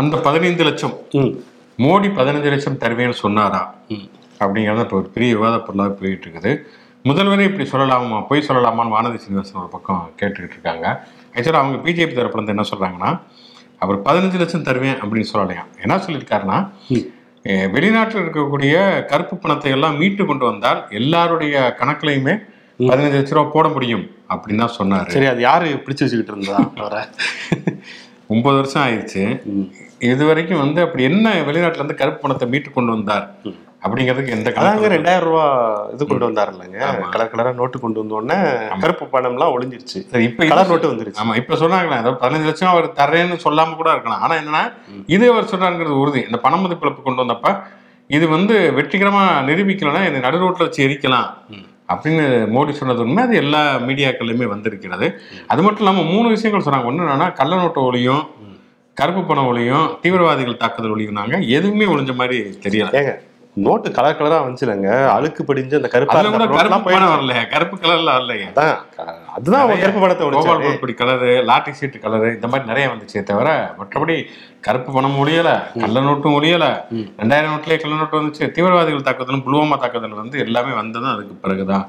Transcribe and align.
அந்த 0.00 0.14
பதினைந்து 0.26 0.62
லட்சம் 0.68 0.94
மோடி 1.78 2.08
பதினஞ்சு 2.18 2.48
லட்சம் 2.52 2.78
தருவேன்னு 2.82 3.16
சொன்னாரா? 3.24 3.60
அப்படிங்கிறது 4.42 4.84
இப்போ 4.84 4.96
ஒரு 5.00 5.08
பெரிய 5.16 5.30
விவாத 5.36 5.56
பொருளாக 5.66 5.90
போயிட்டு 5.98 6.24
இருக்குது 6.26 6.52
முதல்வரே 7.08 7.44
இப்படி 7.48 7.64
சொல்லலாமா? 7.72 8.18
பொய் 8.28 8.46
சொல்லலாமான்னு 8.48 8.94
வானதி 8.96 9.18
சீனிவாசன் 9.24 9.60
ஒரு 9.62 9.70
பக்கம் 9.74 10.02
கேட்டுக்கிட்டு 10.20 10.56
இருக்காங்க. 10.56 10.86
ஆக்சுவலாக 11.34 11.62
அவங்க 11.62 11.78
பிஜேபி 11.86 12.14
தரப்புல 12.18 12.40
இருந்து 12.40 12.54
என்ன 12.56 12.66
சொல்றாங்கன்னா 12.72 13.10
அவர் 13.84 13.98
பதினஞ்சு 14.08 14.38
லட்சம் 14.42 14.66
தருவேன் 14.68 14.98
அப்படின்னு 15.02 15.30
சொல்லலையாம் 15.32 15.70
என்ன 15.84 15.98
சொல்லியிருக்காருன்னா 16.06 16.58
வெளிநாட்டில் 17.74 18.22
இருக்கக்கூடிய 18.24 18.74
கருப்பு 19.10 19.34
பணத்தை 19.44 19.70
எல்லாம் 19.76 19.96
மீட்டு 20.00 20.24
கொண்டு 20.30 20.44
வந்தால் 20.50 20.80
எல்லாருடைய 20.98 21.54
கணக்குலையுமே 21.80 22.34
பதினஞ்சு 22.90 23.16
லட்ச 23.18 23.34
ரூபா 23.36 23.44
போட 23.54 23.66
முடியும் 23.76 24.04
அப்படின்னு 24.32 24.62
தான் 24.64 24.76
சொன்னாரு. 24.80 25.10
சரி 25.16 25.28
அது 25.32 25.40
யாரு 25.48 25.66
பிடிச்சு 25.86 26.04
வச்சுக்கிட்டு 26.04 26.34
இருந்தா 26.34 26.58
அவரை? 26.82 27.02
ஒன்பது 28.32 28.56
வருஷம் 28.58 28.82
ஆயிடுச்சு. 28.84 29.22
இது 30.06 30.22
வரைக்கும் 30.28 30.62
வந்து 30.64 30.80
அப்படி 30.84 31.02
என்ன 31.10 31.32
வெளிநாட்டுல 31.48 31.80
இருந்து 31.80 32.00
கருப்பு 32.00 32.22
பணத்தை 32.22 32.46
மீட்டு 32.52 32.70
கொண்டு 32.76 32.92
வந்தார்? 32.96 33.26
அப்படிங்கிறதுக்கு 33.84 34.34
எந்த 34.36 34.48
கணக்கு 34.56 34.90
ரெண்டாயிரம் 34.94 35.26
ரூபா 35.28 35.44
இது 35.94 36.02
கொண்டு 36.10 36.26
வந்தாரு 36.28 36.50
இல்லைங்க 36.54 36.78
கலர் 37.14 37.30
கலரா 37.32 37.52
நோட்டு 37.60 37.78
கொண்டு 37.84 38.00
வந்த 38.00 38.14
உடனே 38.18 38.36
கருப்பு 38.82 39.04
பணம்லாம் 39.14 39.54
ஒளிஞ்சிருச்சு. 39.54 40.00
சரி 40.12 40.24
இப்ப 40.28 40.48
கலர் 40.52 40.70
நோட்டு 40.72 40.90
வந்துருச்சு. 40.92 41.20
ஆமா 41.22 41.34
இப்ப 41.40 41.56
சொன்னாங்களே 41.62 41.96
அதாவது 42.00 42.20
பதினஞ்சு 42.24 42.48
லட்சம் 42.50 42.72
அவர் 42.74 42.86
தர்றேன்னு 43.00 43.38
சொல்லாம 43.46 43.74
கூட 43.80 43.90
இருக்கலாம். 43.94 44.22
ஆனா 44.26 44.34
என்னன்னா 44.42 44.62
இது 45.16 45.24
அவர் 45.32 45.50
சொன்னாருங்கிறது 45.52 45.96
உறுதி. 46.02 46.22
இந்த 46.28 46.40
பண 46.46 46.56
மதிப்பிழப்பு 46.62 47.02
கொண்டு 47.08 47.22
வந்தப்ப 47.24 47.56
இது 48.10 48.28
வந்து 48.36 48.54
வெற்றிகரமா 48.78 49.24
நிரூபிக்கலன்னா 49.48 50.04
இந்த 50.10 50.20
நடு 50.26 50.42
ரோட்ல 50.44 50.66
வச்சு 50.66 50.86
எரிக்கலாம். 50.86 51.28
அப்படின்னு 51.92 52.24
மோடி 52.54 52.72
சொன்னது 52.80 53.02
உண்மை. 53.06 53.22
அது 53.26 53.36
எல்லா 53.44 53.62
மீடியாக்கள்லையுமே 53.88 54.46
வந்திருக்கிறது. 54.54 55.06
அது 55.52 55.60
மட்டும் 55.62 55.84
இல்லாம 55.84 56.04
மூணு 56.12 56.28
விஷயங்கள் 56.34 56.66
சொன்னாங்க. 56.66 56.90
ஒண்ணு 56.90 57.04
என்னன்னா 57.06 57.28
கள்ள 57.40 57.52
நோட்டு 57.62 57.82
ஒளியும் 57.88 58.22
கருப்பு 58.96 59.20
பணம் 59.28 59.48
ஒளியும் 59.50 59.86
தீவிரவாதிகள் 60.04 60.62
தாக்குதல் 60.62 60.94
ஒளியும்னாங்க 60.94 61.36
எதுவுமே 61.58 61.84
ஒளிஞ்ச 61.92 62.14
மாதிரி 62.22 62.38
தெரியல. 62.64 62.90
ஏங்க 63.00 63.12
நோட்டு 63.64 63.88
கலர் 63.96 64.16
கலரா 64.18 64.36
வந்துச்சுலங்க. 64.42 64.90
அழுக்கு 65.14 65.42
படிஞ்சு 65.48 65.74
அந்த 65.78 65.88
கருப்பா 65.94 66.12
பணம். 66.92 67.10
வரல 67.14 67.32
கருப்பு 67.54 67.76
கலர்ல 67.82 68.12
வரலைங்க 68.16 68.46
அதுதான் 69.36 69.82
கருப்பு 69.82 70.02
பணத்தை 70.04 70.94
கலரு 71.00 71.32
லாட்டி 71.50 71.72
சீட்டு 71.78 71.98
கலரு 72.04 72.28
இந்த 72.36 72.48
மாதிரி 72.52 72.70
நிறைய 72.70 72.86
வந்துச்சே 72.92 73.22
தவிர 73.30 73.48
மற்றபடி 73.80 74.16
கருப்பு 74.66 74.90
பணம் 74.96 75.18
ஒழியல 75.22 75.50
கள்ள 75.82 76.00
நோட்டும் 76.06 76.36
ஒழியல 76.38 76.64
ரெண்டாயிரம் 77.20 77.52
நோட்லயே 77.54 77.78
கள்ள 77.82 77.94
நோட்டு 78.00 78.20
வந்துச்சு. 78.20 78.44
தீவிரவாதிகள் 78.56 79.06
தாக்குதலும் 79.08 79.44
புல்வாமா 79.48 79.78
தாக்குதல் 79.84 80.20
வந்து 80.22 80.38
எல்லாமே 80.46 80.72
வந்ததும் 80.80 81.12
அதுக்கு 81.14 81.36
பிறகுதான். 81.44 81.84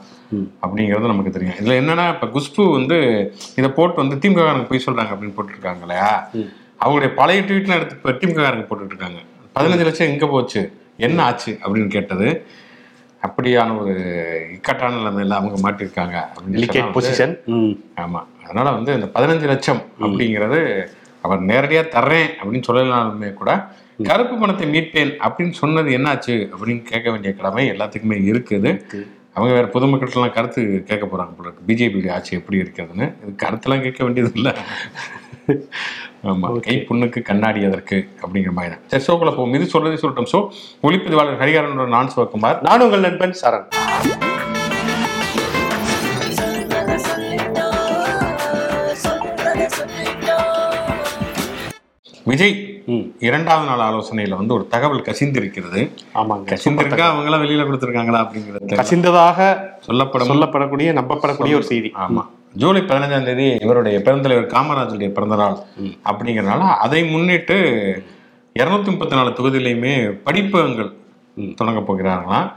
அப்படிங்கிறது 0.66 1.14
நமக்கு 1.14 1.36
தெரியும். 1.38 1.58
இதுல 1.62 1.78
என்னன்னா 1.84 2.08
இப்ப 2.16 2.30
குஷ்பு 2.36 2.66
வந்து 2.78 2.98
இதை 3.62 3.72
போட்டு 3.80 4.04
வந்து 4.04 4.20
திமுக 4.26 4.68
போய் 4.72 4.86
சொல்றாங்க 4.88 5.14
அப்படின்னு 5.16 5.38
போட்டுருக்காங்க 5.40 5.84
இல்லையா? 5.88 6.12
அவங்களுடைய 6.84 7.14
பழைய 7.16 7.42
ட்வீட்லாம் 7.42 7.80
எடுத்து 7.80 7.96
இப்ப 7.96 8.12
திமுக 8.12 8.46
காரங்க 8.46 8.66
போட்டுட்டு 8.70 8.86
இருக்காங்க 8.86 9.20
பதினஞ்சு 9.56 9.84
லட்சம் 9.84 10.08
எங்க 10.08 10.28
போச்சு? 10.28 10.62
என்ன 10.98 11.24
ஆச்சு? 11.24 11.60
அப்படின்னு 11.64 11.88
கேட்டது. 11.88 12.46
அப்படியான 13.28 13.80
ஒரு 13.80 13.94
இக்கட்டான 14.54 14.96
நிலைமையில 14.96 15.30
அவங்க 15.30 15.72
மாட்டிருக்காங்க. 15.72 16.16
அப்படின்னு 16.36 16.94
பொசிஷன் 16.94 17.36
ஆமா. 17.96 18.22
அதனால 18.44 18.72
வந்து 18.72 18.94
இந்த 18.94 19.06
பதினஞ்சு 19.06 19.46
லட்சம் 19.46 19.82
அப்படிங்கிறது 20.00 20.88
அவர் 21.22 21.42
நேரடியா 21.42 21.84
தர்றேன் 21.96 22.30
அப்படின்னு 22.44 22.64
சொல்லலாலுமே 22.68 23.34
கூட 23.34 23.68
கருப்பு 24.04 24.38
பணத்தை 24.38 24.68
மீட்பேன் 24.68 25.12
அப்படின்னு 25.28 25.52
சொன்னது 25.52 25.98
என்னாச்சு 25.98 26.50
அப்படின்னு 26.56 26.82
கேட்க 26.82 27.12
வேண்டிய 27.12 27.34
கடமை 27.34 27.70
எல்லாத்துக்குமே 27.70 28.18
இருக்குது. 28.32 28.72
அவங்க 29.34 29.54
வேற 29.54 29.70
பொதுமக்கள்கிட்டலாம் 29.74 30.34
கருத்து 30.34 30.84
கேட்க 30.86 31.06
போறாங்க 31.06 31.34
போல 31.38 31.52
இருக்கு. 31.52 31.64
பிஜேபி 31.68 32.12
ஆட்சி 32.12 32.36
எப்படி 32.36 32.62
இருக்கிறதுன்னு. 32.62 33.14
இது 33.24 33.36
கருத்தெல்லாம் 33.44 33.82
கேட்க 33.82 34.04
வேண்டியது 34.04 34.32
இல்லை. 34.36 34.54
ஆமா. 36.24 36.60
கை 36.60 36.86
புண்ணுக்கு 36.90 37.22
கண்ணாடி 37.22 37.66
அதற்கு 37.66 38.10
அப்படிங்கிற 38.22 38.52
மாதிரி 38.52 38.74
தான் 38.74 38.84
சரி 38.88 39.04
ஷோக்குள்ள 39.08 39.32
போகும் 39.36 39.54
இது 39.54 39.66
சொல்றதை 39.74 39.98
சொல்லட்டும். 40.04 40.30
ஷோ 40.34 40.40
ஒளிப்பதிவாளர் 40.84 41.42
ஹரிகாரன் 41.42 41.88
நான் 41.88 42.12
சிவகுமார் 42.16 42.62
நான் 42.62 42.82
உங்கள் 42.82 43.00
நண்பன் 43.00 43.36
சரண். 43.42 43.66
விஜய். 52.26 52.54
இரண்டாவது 53.20 53.68
நாள் 53.70 53.82
ஆலோசனையில 53.88 54.36
வந்து 54.36 54.54
ஒரு 54.54 54.68
தகவல் 54.68 55.02
கசிந்திருக்கிறது. 55.02 55.82
ஆமாங்க. 56.14 56.46
கசிந்திருக்கா 56.52 57.06
அவங்களாம் 57.12 57.44
வெளியில 57.44 57.66
கொடுத்துருக்காங்களா 57.68 58.22
அப்படிங்கிறது 58.24 58.80
கசிந்ததாக 58.82 59.40
சொல்லப்படும். 59.80 60.30
சொல்லப்படக்கூடிய 60.32 60.94
நம்பப்படக்கூடிய 61.00 61.56
ஒரு 61.56 61.64
செய்தி. 61.64 61.92
ஆமா. 62.08 62.24
ஜூலை 62.56 62.82
பதினஞ்சாம் 62.82 63.24
தேதி 63.24 63.46
இவருடைய 63.66 63.98
பெருந்தலைவர் 64.00 64.52
காமராஜருடைய 64.54 65.10
பிறந்த 65.12 65.36
நாள் 65.36 65.56
அப்படிங்கறதுனால 66.10 66.68
அதை 66.78 67.02
முன்னிட்டு 67.04 67.58
இருநூத்தி 68.56 68.86
முப்பத்தி 68.86 69.16
நாலு 69.16 69.30
தொகுதியிலையுமே 69.30 69.94
படிப்பகங்கள் 70.24 70.92
தொடங்க 71.56 71.80
போகிறார்களாம் 71.80 72.50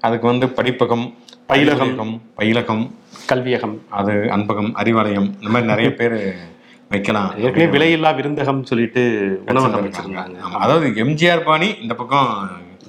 அதுக்கு 0.00 0.26
வந்து 0.26 0.46
படிப்பகம் 0.56 1.04
பயிலகம். 1.48 2.14
பயிலகம் 2.38 2.82
கல்வியகம். 3.30 3.76
அது 3.90 4.12
அன்பகம் 4.36 4.70
அறிவாலயம் 4.80 5.28
இந்த 5.38 5.48
மாதிரி 5.48 5.70
நிறைய 5.72 5.88
பேர் 6.00 6.16
வைக்கலாம் 6.90 7.30
ஏற்கனவே 7.44 7.68
விலையில்லா 7.74 8.10
விருந்தகம் 8.16 8.62
சொல்லிட்டு 8.62 9.02
உணவகம் 9.46 9.84
வச்சிருந்தாங்க. 9.86 10.36
அதாவது 10.64 10.86
எம்ஜிஆர் 11.04 11.44
பாணி 11.44 11.68
இந்த 11.82 11.94
பக்கம் 11.94 12.28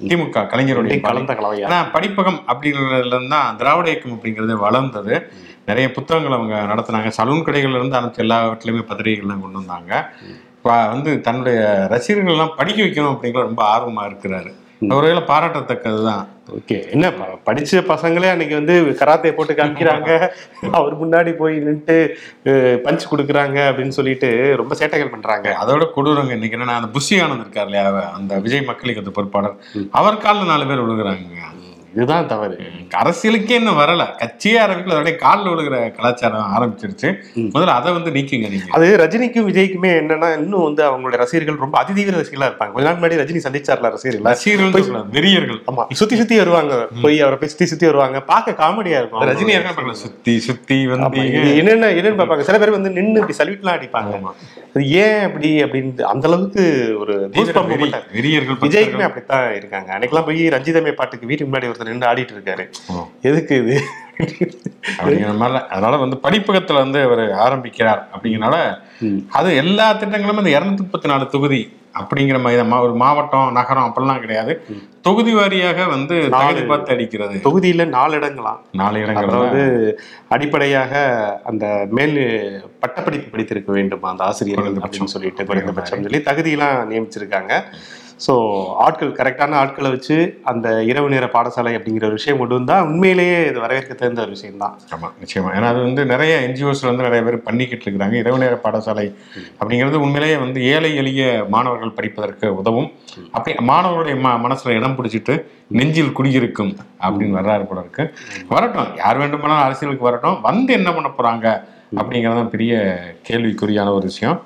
திமுக 0.08 0.40
கலைஞருடைய. 0.52 0.96
கலந்த 1.00 1.34
கலவையா? 1.34 1.68
படிப்பகம் 1.94 2.40
அப்படிங்கிறதுல 2.50 3.12
இருந்து 3.14 3.34
தான் 3.36 3.56
திராவிட 3.56 3.88
இயக்கம் 3.90 4.16
அப்படிங்கிறது 4.16 4.56
வளர்ந்தது. 4.66 5.14
நிறைய 5.70 5.86
புத்தகங்கள் 5.96 6.36
அவங்க 6.38 6.56
நடத்துனாங்க. 6.72 7.10
சலூன் 7.18 7.46
கடைகள்ல 7.46 7.80
இருந்து 7.80 7.98
ஆரம்பிச்சு 8.00 8.24
எல்லாவற்றிலுமே 8.26 8.84
பத்திரிகைகள்லாம் 8.90 9.42
கொண்டு 9.46 9.60
வந்தாங்க. 9.62 9.92
இப்போ 10.58 10.74
வந்து 10.92 11.10
தன்னுடைய 11.26 11.58
ரசிகர்கள் 11.94 12.36
எல்லாம் 12.36 12.56
படிக்க 12.60 12.78
வைக்கணும் 12.84 13.12
அப்படிங்கிற 13.14 13.42
ரொம்ப 13.48 13.62
ஆர்வமா 13.74 14.04
இருக்கிறாரு. 14.10 14.52
ஒருவேளை 14.94 15.20
பாராட்டத்தக்கது 15.28 16.00
தான் 16.08 16.24
ஓகே. 16.56 16.76
என்ன 16.94 17.06
படிச்ச 17.46 17.80
பசங்களே 17.92 18.28
அன்னைக்கு 18.32 18.54
வந்து 18.58 18.74
கராத்தே 19.00 19.30
போட்டு 19.36 19.52
காமிக்கிறாங்க. 19.60 20.10
அவர் 20.78 20.94
முன்னாடி 21.02 21.30
போய் 21.40 21.54
நின்னுட்டு 21.66 21.96
பஞ்ச் 22.86 23.08
கொடுக்குறாங்க 23.12 23.58
அப்படின்னு 23.68 23.96
சொல்லிட்டு 23.98 24.28
ரொம்ப 24.60 24.74
சேட்டைகள் 24.80 25.12
பண்றாங்க. 25.14 25.56
அதோட 25.62 25.86
கொடூரங்க 25.94 26.36
இன்னைக்கு 26.38 26.58
என்னன்னா 26.58 26.78
அந்த 26.80 26.90
புஷி 26.96 27.16
ஆனந்த் 27.24 27.44
இருக்கார் 27.44 27.70
இல்லையா 27.70 27.86
அந்த 28.18 28.38
விஜய் 28.46 28.68
மக்களுக்கு 28.70 29.04
அந்த 29.04 29.14
பொறுப்பாளர். 29.18 29.56
அவர் 30.00 30.22
காலில் 30.26 30.52
நாலு 30.52 30.66
பேர் 30.70 30.84
விழுகிறாங்க 30.84 31.42
இதுதான் 31.96 32.28
தவறு. 32.28 32.60
அரசியலுக்கே 33.02 33.50
இன்னும் 33.50 33.78
வரல. 33.78 34.04
கட்சியே 34.18 34.56
ஆரம்பிக்கல. 34.64 34.94
அதோட 34.96 35.16
காலில் 35.16 35.52
விழுகிற 35.52 35.94
கலாச்சாரம் 35.94 36.56
ஆரம்பிச்சிருச்சு. 36.56 37.14
முதல்ல 37.34 37.66
அதை 37.66 37.92
வந்து 37.92 38.10
நீக்குங்க 38.10 38.48
நீங்க. 38.48 38.64
அது 38.70 38.96
ரஜினிக்கும் 38.96 39.46
விஜய்க்குமே 39.48 39.90
என்னன்னா 39.98 40.38
இன்னும் 40.38 40.62
வந்து 40.62 40.82
அவங்களுடைய 40.90 41.16
ரசிகர்கள் 41.16 41.56
ரொம்ப 41.56 41.82
அதிதீவிர 41.82 42.16
ரசிகர்களா 42.20 42.48
இருப்பாங்க. 42.48 42.72
கொஞ்ச 42.72 42.92
நாள் 42.92 43.00
முன்னாடி 43.00 43.12
ரஜினி 43.12 43.40
சந்திச்சார்ல 43.46 43.90
ரசிகர்கள் 43.90 44.32
ரசிகர்கள் 44.32 44.82
வெறியர்கள். 45.12 45.62
ஆமா. 45.66 45.92
சுத்தி 45.92 46.16
சுத்தி 46.16 46.36
வருவாங்க. 46.36 46.88
போய் 47.02 47.20
அவரை 47.20 47.38
போய் 47.38 47.48
சுத்தி 47.48 47.66
சுத்தி 47.66 47.86
வருவாங்க. 47.86 48.20
பார்க்க 48.20 48.66
காமெடியா 48.66 48.98
இருக்கும். 48.98 49.20
ரஜினி 49.20 49.90
சுத்தி 49.90 50.38
சுத்தி 50.38 50.86
வந்து 50.86 51.56
என்னென்ன 51.56 51.86
என்னன்னு 51.86 52.20
பார்ப்பாங்க. 52.20 52.40
சில 52.40 52.58
பேர் 52.58 52.70
வந்து 52.70 52.90
நின்னு 52.90 53.20
இப்படி 53.20 53.36
சல்யூட்லாம் 53.38 53.76
அடிப்பாங்க. 53.76 54.20
அது 54.74 54.90
ஏன் 54.90 55.20
அப்படி 55.20 55.64
அப்படின்னு 55.64 56.00
அந்த 56.00 56.28
அளவுக்கு 56.28 56.94
ஒரு 56.98 57.30
விஜய்க்குமே 57.32 59.00
அப்படித்தான் 59.00 59.54
இருக்காங்க. 59.54 59.98
அன்னைக்கெல்லாம் 59.98 60.24
போய் 60.24 60.48
ரஞ்சிதமே 60.48 60.92
பாட்டுக்கு 60.92 61.26
வீட்டுக்கு 61.26 61.58
முன்னாடி 61.58 61.62
ஒருத்தர் 61.62 61.85
நின்று 61.88 62.08
ஆடிட்டு 62.10 62.36
இருக்காரு. 62.36 62.66
எதுக்கு 63.30 63.54
இது? 63.62 63.76
அப்படிங்கிற 64.98 65.32
மாதிரி 65.40 65.58
அதனால 65.74 65.94
வந்து 66.02 66.16
படிப்பகத்துல 66.26 66.82
வந்து 66.84 66.98
அவர் 67.06 67.24
ஆரம்பிக்கிறார் 67.46 68.02
அப்படிங்கறனால. 68.12 68.58
அது 69.38 69.48
எல்லா 69.62 69.88
திட்டங்களும் 70.02 70.40
இந்த 70.42 70.52
இருநூத்தி 70.58 70.84
முப்பத்தி 70.84 71.10
நாலு 71.12 71.26
தொகுதி 71.34 71.62
அப்படிங்கிற 72.00 72.38
மாதிரி 72.44 72.58
தான். 72.60 72.72
ஒரு 72.86 72.94
மாவட்டம் 73.02 73.52
நகரம் 73.58 73.86
அப்படிலாம் 73.88 74.22
கிடையாது. 74.24 74.52
தொகுதி 75.06 75.32
வாரியாக 75.36 75.84
வந்து 75.92 76.14
தகுதி 76.34 76.62
பார்த்து 76.70 76.94
அடிக்கிறது. 76.94 77.36
தொகுதியில 77.46 77.84
நாலு 77.96 78.14
இடங்களாம் 78.20 78.60
நாலு 78.80 78.96
இடங்கள் 79.02 79.28
அதாவது 79.30 79.62
அடிப்படையாக 80.34 80.92
அந்த 81.50 81.66
மேல் 81.98 82.18
பட்டப்படிப்பு 82.82 83.28
படித்திருக்க 83.34 83.70
வேண்டும் 83.78 84.08
அந்த 84.12 84.24
ஆசிரியர்கள் 84.30 84.80
அப்படின்னு 84.82 85.14
சொல்லிட்டு 85.16 85.48
குறைந்தபட்சம் 85.50 86.04
சொல்லி 86.06 86.20
தகுதியெல்லாம் 86.30 86.76
நியமிச்சிருக்காங்க. 86.92 87.52
ஸோ 88.20 88.34
ஆட்கள் 88.84 89.10
கரெக்டான 89.18 89.56
ஆட்களை 89.62 89.88
வச்சு 89.94 90.14
அந்த 90.50 90.68
இரவு 90.90 91.08
நேர 91.12 91.24
பாடசாலை 91.34 91.72
அப்படிங்கிற 91.78 92.04
ஒரு 92.08 92.16
விஷயம் 92.18 92.38
கொண்டு 92.40 92.54
வந்தால் 92.58 92.84
உண்மையிலேயே 92.88 93.38
இது 93.48 93.58
வரவேற்க 93.64 93.94
தெரிந்த 93.94 94.20
ஒரு 94.24 94.32
விஷயம் 94.36 94.62
தான் 94.62 94.74
ஆமாம் 94.96 95.14
நிச்சயமா. 95.22 95.50
ஏன்னா 95.56 95.70
அது 95.72 95.80
வந்து 95.88 96.04
நிறைய 96.04 96.32
என்ஜிஓஸில் 96.46 96.90
வந்து 96.90 97.06
நிறைய 97.08 97.22
பேர் 97.26 97.36
பண்ணிக்கிட்டு 97.48 97.84
இருக்கிறாங்க. 97.86 98.16
இரவு 98.22 98.38
நேர 98.44 98.54
பாடசாலை 98.64 99.06
அப்படிங்கிறது 99.60 100.00
உண்மையிலேயே 100.04 100.38
வந்து 100.44 100.60
ஏழை 100.72 100.92
எளிய 101.02 101.26
மாணவர்கள் 101.56 101.96
படிப்பதற்கு 101.98 102.54
உதவும். 102.60 102.88
அப்படி 103.34 103.54
மாணவர்களுடைய 103.72 104.16
ம 104.24 104.32
மனசில் 104.46 104.76
இடம் 104.78 104.96
பிடிச்சிட்டு 105.00 105.36
நெஞ்சில் 105.80 106.16
குடியிருக்கும் 106.20 106.72
அப்படின்னு 107.04 107.38
வர்றாரு 107.40 107.64
போல 107.68 107.84
இருக்கு. 107.84 108.04
வரட்டும். 108.54 108.90
யார் 109.02 109.20
வேண்டுமானாலும் 109.24 109.66
அரசியலுக்கு 109.66 110.08
வரட்டும். 110.08 110.40
வந்து 110.40 110.72
என்ன 110.72 110.88
பண்ண 110.96 111.10
போகிறாங்க 111.10 111.46
அப்படிங்கிறது 111.98 112.40
தான் 112.40 112.52
பெரிய 112.56 112.74
கேள்விக்குறியான 113.28 113.92
ஒரு 113.98 114.06
விஷயம். 114.12 114.38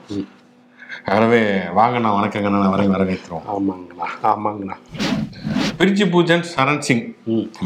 ஆகவே 1.08 1.41
வாங்கண்ணா 1.79 2.11
வணக்கங்கண்ணா 2.17 2.70
வரை 2.75 2.87
வரவேற்கிறோம். 2.88 3.44
ஆமாங்கண்ணா 3.55 4.06
ஆமாங்கண்ணா. 4.31 4.76
பிரிஜி 5.79 6.06
பூஜன் 6.14 6.49
சரண் 6.55 6.79
சிங். 6.79 7.05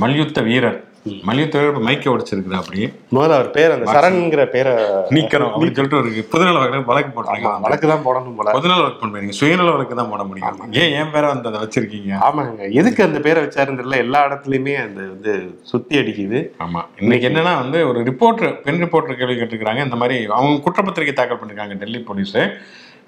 மல்யுத்த 0.03 0.41
வீரர். 0.41 0.81
மல்யுத்தவர் 1.29 1.67
இப்ப 1.71 1.81
மைக்க 1.87 2.13
உடைச்சிருக்கிறா 2.13 2.59
அப்படி? 2.63 2.79
முதல்ல 3.15 3.37
அவர் 3.39 3.51
பேர் 3.51 3.73
அந்த 3.75 3.87
சரண்ங்கிற 3.97 4.43
பேரை 4.55 4.73
நீக்கணும் 5.17 5.51
அப்படின்னு 5.51 5.77
சொல்லிட்டு 5.79 5.99
ஒரு 5.99 6.11
பொதுநல 6.33 6.59
வழக்கு 6.61 6.89
வழக்கு 6.91 7.11
போட்டுருக்காங்க. 7.17 7.61
வழக்கு 7.61 7.87
தான் 7.91 8.05
போடணும் 8.07 8.37
போல. 8.39 8.53
பொதுநல 8.53 8.79
வழக்கு 8.83 9.01
பண்ணுவீங்க 9.03 9.35
சுயநல 9.41 9.71
வழக்கு 9.71 9.95
தான் 9.95 10.11
போட 10.13 10.25
முடியும்? 10.25 10.63
ஏன் 10.83 10.95
என் 11.01 11.11
பேரை 11.11 11.29
வந்து 11.29 11.49
அதை 11.51 11.61
வச்சிருக்கீங்க? 11.65 12.13
ஆமாங்க. 12.29 12.71
எதுக்கு 12.73 13.03
அந்த 13.03 13.21
பேரை 13.21 13.43
வச்சாருன்னு 13.45 14.03
எல்லா 14.05 14.27
இடத்துலயுமே 14.29 14.77
அந்த 14.87 15.01
வந்து 15.13 15.35
சுத்தி 15.63 15.99
அடிக்குது. 16.03 16.53
ஆமா. 16.67 16.83
இன்னைக்கு 17.01 17.29
என்னன்னா 17.31 17.57
வந்து 17.57 17.89
ஒரு 17.89 18.01
ரிப்போர்ட்டர் 18.11 18.63
பெண் 18.69 18.83
ரிப்போர்ட்டர் 18.85 19.21
கேள்வி 19.21 19.35
கேட்டிருக்காங்க 19.35 19.85
இந்த 19.85 19.97
மாதிரி 19.97 20.25
அவங்க 20.39 20.63
குற்றப்பத்திரிகை 20.69 21.13
தாக்கல் 21.13 21.41
பண்ணிருக்காங்க 21.43 21.75
டெல்லி 21.75 21.99
போலீஸ். 21.99 22.37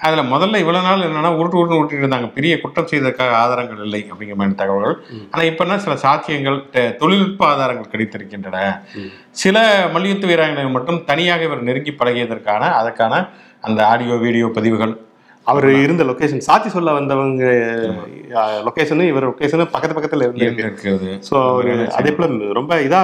அதுல 0.01 0.23
முதல்ல 0.33 0.61
இவ்வளவு 0.63 0.87
நாள் 0.87 1.05
என்னன்னா 1.07 1.31
உருட்டு 1.39 1.59
உருட்டு 1.61 1.79
உருட்டிட்டு 1.79 2.05
இருந்தாங்க. 2.05 2.29
பெரிய 2.37 2.53
குற்றம் 2.61 2.89
செய்ததற்காக 2.91 3.37
ஆதாரங்கள் 3.37 3.83
இல்லை 3.87 4.01
அப்படிங்கிற 4.11 4.37
மாதிரி 4.41 4.59
தகவல்கள். 4.63 4.97
ஆனா 5.31 5.43
இப்ப 5.51 5.65
என்ன 5.65 5.79
சில 5.79 5.97
சாட்சியங்கள் 6.05 6.59
தொழில்நுட்ப 7.03 7.47
ஆதாரங்கள் 7.53 7.93
கிடைத்திருக்கின்றன. 7.95 8.59
சில 9.43 9.65
மல்யுத்த 9.97 10.27
வீராங்கனைகள் 10.33 10.77
மட்டும் 10.77 11.05
தனியாக 11.05 11.49
இவர் 11.49 11.67
நெருங்கி 11.69 11.95
பழகியதற்கான 12.01 12.63
அதற்கான 12.81 13.15
அந்த 13.61 13.81
ஆடியோ 13.87 14.17
வீடியோ 14.27 14.49
பதிவுகள் 14.59 14.95
அவர் 15.47 15.67
இருந்த 15.77 16.05
லொகேஷன் 16.05 16.47
சாட்சி 16.47 16.69
சொல்ல 16.71 16.91
வந்தவங்க 16.93 17.45
லொகேஷனும் 18.67 19.09
இவர் 19.09 19.27
லொகேஷனும் 19.27 19.71
பக்கத்து 19.71 19.97
பக்கத்துல 19.97 20.27
இருந்து 20.27 20.47
இருக்கிறது 20.65 21.11
ஸோ 21.29 21.35
அவர் 21.45 21.69
அதே 21.97 22.11
போல 22.13 22.29
ரொம்ப 22.53 22.75
இதா 22.87 23.03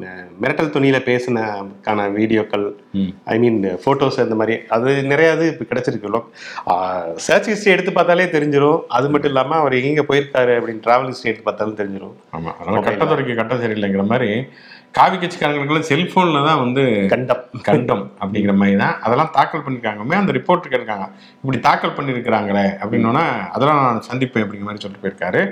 ம- 0.00 0.14
மிரட்டல் 0.40 0.72
துணியில 0.72 0.98
பேசினக்கான 1.04 2.00
வீடியோக்கள். 2.16 2.64
ஐ 3.26 3.36
மீன் 3.38 3.56
போட்டோஸ் 3.84 4.18
அந்த 4.20 4.34
மாதிரி 4.34 4.54
அது 4.68 4.90
நிறைய 5.06 5.28
இது 5.32 5.46
இப்போ 5.52 5.64
கிடைச்சிருக்கு. 5.64 6.20
சர்ச் 7.26 7.48
ஹிஸ்ட்ரி 7.48 7.72
எடுத்து 7.72 7.92
பார்த்தாலே 7.92 8.26
தெரிஞ்சிடும் 8.30 8.82
அது 8.90 9.06
மட்டும் 9.10 9.30
இல்லாம 9.30 9.56
அவர் 9.56 9.74
எங்க 9.82 10.02
போயிருக்காரு 10.04 10.54
அப்படின்னு 10.56 10.84
டிராவல் 10.84 11.06
ஹிஸ்ட்ரி 11.06 11.30
எடுத்து 11.30 11.44
பார்த்தாலும் 11.44 11.78
தெரிஞ்சிடும் 11.78 12.16
ஆமா 12.32 12.52
அதனால 12.58 12.82
கட்டத்துறைக்கு 12.86 13.34
கட்டம் 13.34 13.62
சரியில்லைங்கிற 13.62 14.06
மாதிரி 14.06 14.30
காவி 14.94 15.16
கட்சிக்காரங்களுக்கு 15.22 15.88
செல்போன்ல 15.88 16.38
தான் 16.46 16.60
வந்து 16.62 16.82
கண்டம். 17.12 17.42
கண்டம் 17.66 18.04
அப்படிங்கிற 18.20 18.52
மாதிரி 18.60 18.76
தான் 18.82 18.94
அதெல்லாம் 19.04 19.32
தாக்கல் 19.34 19.64
பண்ணிருக்காங்க 19.64 20.20
அந்த 20.20 20.32
ரிப்போர்ட் 20.38 20.68
இருக்காங்க. 20.78 21.06
இப்படி 21.42 21.58
தாக்கல் 21.66 21.96
பண்ணியிருக்கிறாங்களே 21.98 22.66
அப்படின்னோன்னா 22.82 23.24
அதெல்லாம் 23.56 23.80
நான் 23.82 24.06
சந்திப்பேன் 24.10 24.44
அப்படிங்கிற 24.44 24.68
மாதிரி 24.68 24.82
சொல்லிட்டு 24.84 25.04
போயிருக்காரு. 25.04 25.42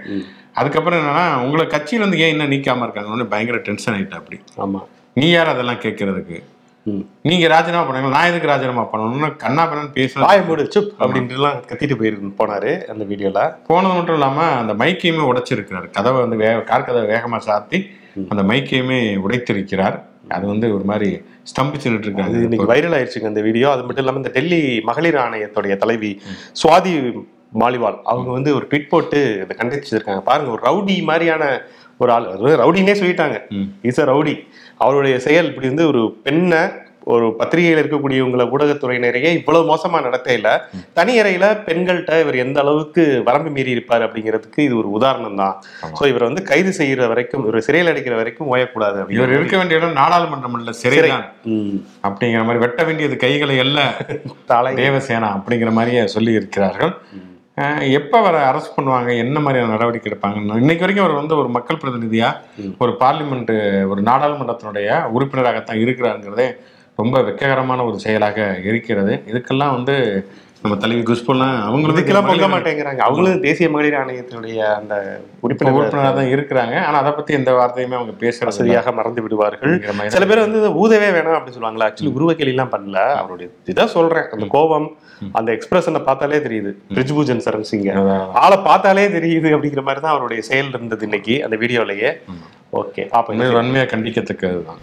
அதுக்கப்புறம் 0.60 0.98
என்னன்னா 1.00 1.26
உங்களை 1.44 1.66
கட்சியில 1.74 2.06
வந்து 2.06 2.20
ஏன் 2.24 2.32
இன்னும் 2.34 2.52
நீக்காம 2.54 2.86
இருக்காங்கன்னு 2.86 3.30
பயங்கர 3.34 3.60
டென்ஷன் 3.68 3.96
ஆயிட்டா 3.96 4.20
அப்படி. 4.22 4.38
ஆமா. 4.64 4.82
நீ 5.16 5.26
யார் 5.30 5.54
அதெல்லாம் 5.54 5.82
கேட்கறதுக்கு. 5.84 6.38
நீங்க 7.28 7.46
ராஜினாமா 7.52 7.84
பண்ணுங்க 7.88 8.08
நான் 8.14 8.30
எதுக்கு 8.30 8.50
ராஜினாமா 8.50 8.82
பண்ணணும்னு 8.92 9.28
கண்ணா 9.42 9.62
பண்ணு 9.68 9.94
பேசணும் 9.98 10.24
வாய 10.26 10.40
மூடு 10.48 10.64
சுப் 10.74 10.90
அப்படின்ட்டுலாம் 11.02 11.60
கத்திட்டு 11.68 11.96
போயிரு 12.00 12.32
போனாரு 12.40 12.72
அந்த 12.92 13.04
வீடியோல. 13.10 13.42
போனது 13.68 13.94
மட்டும் 13.98 14.16
இல்லாம 14.18 14.46
அந்த 14.62 14.72
மைக்கையுமே 14.82 15.28
உடைச்சிருக்கிறார். 15.30 15.86
கதவை 15.98 16.18
வந்து 16.24 16.38
வே 16.42 16.50
கார் 16.70 16.88
கதவை 16.88 17.06
வேகமா 17.12 17.40
சாத்தி 17.48 17.80
அந்த 18.32 18.42
மைக்கையுமே 18.50 18.98
உடைத்திருக்கிறார். 19.26 19.96
அது 20.28 20.44
வந்து 20.46 20.66
ஒரு 20.74 20.84
மாதிரி 20.84 21.08
ஸ்தம்பிச்சு 21.50 21.88
அது 21.90 22.06
இருக்காங்க 22.06 22.36
இன்னைக்கு 22.46 22.68
வைரல் 22.72 22.94
ஆயிடுச்சுங்க 22.96 23.30
அந்த 23.32 23.40
வீடியோ 23.40 23.66
அது 23.72 23.82
மட்டும் 23.82 24.02
இல்லாம 24.04 24.20
இந்த 24.22 24.32
டெல்லி 24.36 24.60
மகளிர் 24.88 25.18
ஆணையத்துடைய 25.24 25.74
தலைவி 25.76 26.10
சுவாதி 26.62 26.92
மாலிவால் 27.62 27.98
அவங்க 28.02 28.30
வந்து 28.30 28.50
ஒரு 28.54 28.64
ட்வீட் 28.70 28.92
போட்டு 28.92 29.18
இதை 29.42 29.54
கண்டிச்சிருக்காங்க. 29.58 30.22
பாருங்க 30.22 30.50
ஒரு 30.50 30.62
ரவுடி 30.68 30.96
மாதிரியான 31.10 31.44
ஒரு 32.02 32.10
ஆள். 32.12 32.26
அது 32.32 32.56
ரவுடினே 32.62 32.94
சொல்லிட்டாங்க. 33.00 33.36
இஸ் 33.90 34.00
அ 34.02 34.06
ரவுடி 34.12 34.34
அவருடைய 34.84 35.16
செயல் 35.26 35.50
இப்படி 35.50 35.68
வந்து 35.68 35.86
ஒரு 35.86 36.02
பெண்ணை 36.22 36.62
ஒரு 37.06 37.26
பத்திரிகையில் 37.38 37.80
இருக்கக்கூடியவங்களை 37.80 38.44
ஊடகத்துறையினரையே 38.52 39.30
இவ்வளவு 39.38 39.64
மோசமா 39.68 39.98
நடத்தையில 40.04 40.48
தனி 40.94 41.12
அறையில 41.20 41.46
பெண்கள்கிட்ட 41.66 42.20
இவர் 42.22 42.38
எந்த 42.42 42.58
அளவுக்கு 42.62 43.02
வரம்பு 43.26 43.50
மீறி 43.50 43.74
இருப்பார் 43.74 44.04
அப்படிங்கிறதுக்கு 44.06 44.60
இது 44.66 44.74
ஒரு 44.80 44.88
உதாரணம் 44.96 45.40
தான். 45.40 45.56
ஸோ 45.98 46.04
இவரை 46.10 46.24
வந்து 46.28 46.44
கைது 46.48 46.72
செய்யற 46.78 47.08
வரைக்கும் 47.10 47.44
இவர் 47.44 47.66
சிறையில் 47.66 47.90
அடைக்கிற 47.92 48.16
வரைக்கும் 48.20 48.50
ஓயக்கூடாது 48.52 48.98
இவர் 49.16 49.34
இருக்க 49.36 49.54
வேண்டிய 49.56 49.80
இடம் 49.80 49.98
நாடாளுமன்றம் 50.00 50.56
இல்ல 50.60 50.74
சிறைதான் 50.80 51.26
ம். 51.52 51.76
அப்படிங்கிற 52.06 52.44
மாதிரி 52.44 52.64
வெட்ட 52.64 52.82
வேண்டியது 52.84 53.18
கைகளை 53.22 53.58
அல்ல 53.64 53.78
தலை. 54.52 54.72
தேவசேனா 54.80 55.30
அப்படிங்கிற 55.36 55.72
மாதிரியே 55.74 56.04
சொல்லி 56.14 56.32
இருக்கிறார்கள் 56.34 56.94
எப்ப 57.96 58.20
வர 58.22 58.36
அரெஸ்ட் 58.46 58.76
பண்ணுவாங்க 58.76 59.10
என்ன 59.22 59.38
மாதிரியான 59.42 59.72
நடவடிக்கை 59.72 60.08
எடுப்பாங்க 60.10 60.38
இன்னைக்கு 60.62 60.84
வரைக்கும் 60.84 61.04
அவர் 61.04 61.18
வந்து 61.18 61.34
ஒரு 61.40 61.50
மக்கள் 61.54 61.80
பிரதிநிதியா 61.82 62.28
ம். 62.60 62.72
ஒரு 62.82 62.92
பார்லிமெண்ட் 63.00 63.52
ஒரு 63.90 64.00
நாடாளுமன்றத்தினுடைய 64.08 64.88
உறுப்பினராகத்தான் 65.14 65.82
இருக்கிறாருங்கிறதே 65.84 66.48
ரொம்ப 66.98 67.20
வெக்ககரமான 67.22 67.84
ஒரு 67.84 67.98
செயலாக 67.98 68.56
இருக்கிறது. 68.64 69.22
இதுக்கெல்லாம் 69.30 69.76
வந்து 69.76 69.94
நம்ம 70.62 70.76
தலைவி 70.82 71.02
குஷ்புலாம் 71.02 71.56
அவங்களுக்கு 71.68 72.00
இதுக்கெல்லாம் 72.00 72.28
பொங்க 72.28 72.46
மாட்டேங்கிறாங்க. 72.52 73.00
அவங்களும் 73.06 73.42
தேசிய 73.46 73.70
மகளிர் 73.70 73.96
ஆணையத்தினுடைய 74.00 74.58
அந்த 74.76 74.94
உறுப்பினர் 75.40 75.74
உறுப்பினராக 75.78 76.12
தான் 76.18 76.30
இருக்கிறாங்க. 76.34 76.74
ஆனா 76.86 76.96
அதை 76.98 77.12
பத்தி 77.12 77.32
எந்த 77.34 77.52
வார்த்தையுமே 77.52 77.96
அவங்க 77.98 78.12
பேசுறது 78.22 78.40
இல்ல. 78.40 78.50
வசதியாக 78.50 78.92
மறந்து 78.92 79.22
விடுவார்கள். 79.22 79.74
சில 80.14 80.26
பேர் 80.26 80.44
வந்து 80.46 80.60
ஊதவே 80.84 81.08
வேணாம் 81.16 81.36
அப்படின்னு 81.38 81.58
சொல்லுவாங்களா? 81.58 81.88
ஆக்சுவலி 81.88 82.14
உருவக்கேலிலாம் 82.18 82.72
பண்ணல. 82.76 83.02
அவருடைய 83.20 83.48
இதான் 83.72 83.94
சொல்றேன். 83.96 84.26
அந்த 84.32 84.46
கோபம் 84.56 84.88
அந்த 85.32 85.50
எக்ஸ்பிரஷனை 85.56 86.02
பார்த்தாலே 86.08 86.40
தெரியுது. 86.46 86.72
பிரிஜ்பூஜன் 86.96 87.44
சரண் 87.48 87.70
சிங்க 87.72 87.90
அதான். 88.00 88.24
ஆளை 88.44 88.58
பார்த்தாலே 88.70 89.06
தெரியுது 89.18 89.50
அப்படிங்கிற 89.56 89.82
மாதிரி 89.82 90.02
தான் 90.06 90.14
அவருடைய 90.14 90.42
செயல் 90.50 90.74
இருந்தது 90.74 91.04
இன்னைக்கு 91.10 91.36
அந்த 91.44 91.56
வீடியோலயே. 91.56 92.10
ஓகே 92.74 93.02
அப்ப 93.10 93.50
வன்மையாக 93.54 93.88
கண்டிக்கத்தக்கது 93.90 94.60
தான் 94.64 94.80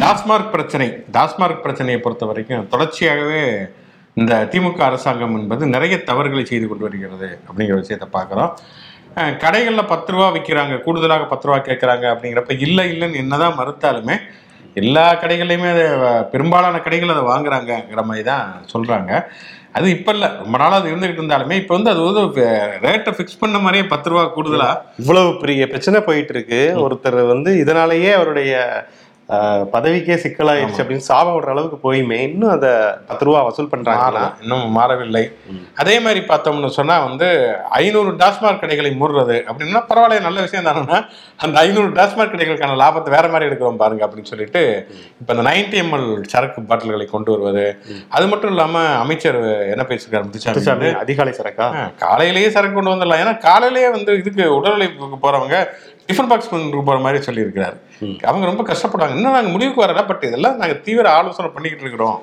டாஸ்மார்க் 0.00 0.52
பிரச்சனை 0.52 0.86
டாஸ்மார்க் 1.10 1.64
பிரச்சனையை 1.64 2.00
பொறுத்த 2.00 2.26
வரைக்கும் 2.26 2.68
தொடர்ச்சியாகவே 2.72 3.42
இந்த 4.16 4.34
திமுக 4.52 4.80
அரசாங்கம் 4.82 5.36
என்பது 5.38 5.64
நிறைய 5.66 5.94
தவறுகளை 6.04 6.44
செய்து 6.44 6.66
கொண்டு 6.66 6.84
வருகிறது 6.84 7.28
அப்படிங்கிற 7.48 7.76
விஷயத்தை 7.76 8.08
பார்க்குறோம். 8.14 8.52
கடைகளில் 9.42 9.90
பத்து 9.90 10.12
ரூபா 10.12 10.26
விற்கிறாங்க 10.30 10.76
கூடுதலாக 10.82 11.26
பத்து 11.26 11.46
ரூபா 11.48 11.58
கேட்குறாங்க 11.58 12.06
அப்படிங்கிறப்ப 12.12 12.54
இல்லை 12.60 12.84
இல்லைன்னு 12.92 13.20
என்னதான் 13.20 13.58
மறுத்தாலுமே 13.58 14.16
எல்லா 14.76 15.04
கடைகள்லையுமே 15.14 15.68
அதை 15.70 15.84
பெரும்பாலான 16.32 16.80
கடைகள் 16.80 17.14
அதை 17.14 17.22
வாங்குறாங்கங்கிற 17.24 18.02
மாதிரி 18.04 18.24
தான் 18.24 18.42
சொல்கிறாங்க 18.72 19.12
அது 19.76 19.86
இப்போ 19.96 20.10
இல்லை. 20.12 20.28
ரொம்ப 20.42 20.56
நாளாக 20.58 20.78
அது 20.80 20.90
இருந்துகிட்டு 20.92 21.20
இருந்தாலுமே 21.22 21.56
இப்போ 21.62 21.72
வந்து 21.76 21.90
அது 21.90 22.00
வந்து 22.08 22.22
ரேட்டை 22.86 23.12
ஃபிக்ஸ் 23.16 23.40
பண்ண 23.40 23.56
மாதிரியே 23.58 23.84
பத்து 23.92 24.10
ரூபா 24.10 24.24
கூடுதலாக 24.36 24.82
இவ்வளவு 25.02 25.32
பெரிய 25.42 25.66
பிரச்சனை 25.72 26.00
போயிட்டு 26.00 26.34
இருக்கு. 26.36 26.60
ஒருத்தர் 26.84 27.18
வந்து 27.26 27.52
இதனாலேயே 27.62 28.12
அவருடைய 28.12 28.52
பதவிக்கே 29.72 30.16
சிக்கலாயிருச்சு 30.22 30.80
அப்படின்னு 30.82 31.06
சாபம் 31.06 31.36
விடுற 31.36 31.50
அளவுக்கு 31.52 31.78
போயுமே 31.84 32.18
இன்னும் 32.26 32.52
அதை 32.52 32.68
பத்து 33.08 33.24
ரூபா 33.24 33.40
வசூல் 33.42 33.70
பண்றாங்கன்னா 33.72 34.10
மாறல 34.10 34.20
இன்னும் 34.42 34.74
மாறவில்லை. 34.76 35.22
அதே 35.82 35.94
மாதிரி 35.98 36.20
பார்த்தோம்னு 36.28 36.70
சொன்னா 36.76 36.96
வந்து 37.06 37.28
ஐநூறு 37.78 38.10
டாஸ்மார்க் 38.20 38.62
கடைகளை 38.62 38.92
மூடுறது 39.00 39.38
அப்படின்னா 39.48 39.82
பரவாயில்ல 39.88 40.26
நல்ல 40.26 40.44
விஷயம் 40.46 40.68
தானேன்னா 40.68 40.98
அந்த 41.38 41.56
ஐநூறு 41.62 41.90
டாஸ்மார்க் 41.98 42.34
கடைகளுக்கான 42.34 42.78
லாபத்தை 42.82 43.12
வேற 43.16 43.26
மாதிரி 43.28 43.48
எடுக்கிறோம் 43.48 43.82
பாருங்க 43.82 44.04
அப்படின்னு 44.06 44.30
சொல்லிட்டு 44.32 44.62
இப்போ 45.20 45.32
இந்த 45.34 45.44
90 45.48 45.82
எம்எல் 45.82 46.08
சரக்கு 46.32 46.62
பாட்டில்களை 46.70 47.08
கொண்டு 47.08 47.32
வருவது 47.34 47.66
அது 48.10 48.26
மட்டும் 48.26 48.52
இல்லாம 48.54 48.74
அமைச்சர் 49.02 49.40
என்ன 49.74 49.86
பேசியிருக்காரு 49.90 50.24
அதிகாலை 51.02 51.34
சரக்கா? 51.34 51.68
காலையிலேயே 52.04 52.48
சரக்கு 52.50 52.78
கொண்டு 52.78 52.94
வந்துடலாம் 52.94 53.24
ஏன்னா 53.24 53.36
காலையிலேயே 53.46 53.90
வந்து 53.90 54.12
இதுக்கு 54.22 54.46
உடல் 54.56 54.76
உழைப்புக்கு 54.76 55.20
போறவங்க 55.22 55.58
டிஃபன் 56.08 56.28
பாக்ஸ் 56.28 56.48
கொண்டு 56.48 56.76
போகிற 56.76 56.98
மாதிரி 57.04 57.24
சொல்லியிருக்கிறாரு. 57.26 57.76
அவங்க 58.28 58.44
ரொம்ப 58.50 58.62
கஷ்டப்படுறாங்க 58.72 59.16
இன்னும் 59.16 59.36
நாங்கள் 59.36 59.54
முடிவுக்கு 59.54 59.84
வரல 59.84 60.06
பட் 60.06 60.24
இதெல்லாம் 60.30 60.56
நாங்கள் 60.62 60.82
தீவிர 60.88 61.06
ஆலோசனை 61.18 61.50
பண்ணிக்கிட்டு 61.54 61.86
இருக்கிறோம். 61.86 62.18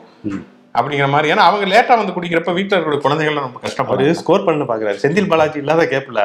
அப்படிங்கிற 0.76 1.08
மாதிரி. 1.10 1.32
ஏன்னா 1.32 1.44
அவங்க 1.48 1.66
லேட்டா 1.72 1.96
வந்து 1.98 2.14
குடிக்கிறப்ப 2.14 2.54
வீட்டுல 2.56 2.78
இருக்கிற 2.78 2.98
குழந்தைகள்லாம் 3.04 3.46
ரொம்ப 3.46 3.58
அவரு 3.58 3.68
கஷ்டப்படுறாங்க 3.68 4.20
ஸ்கோர் 4.20 4.46
பண்ண 4.46 4.66
பாக்குறாரு. 4.66 4.98
செந்தில் 5.02 5.30
பாலாஜி 5.32 5.60
இல்லாத 5.60 5.84
கேப்ல 5.92 6.22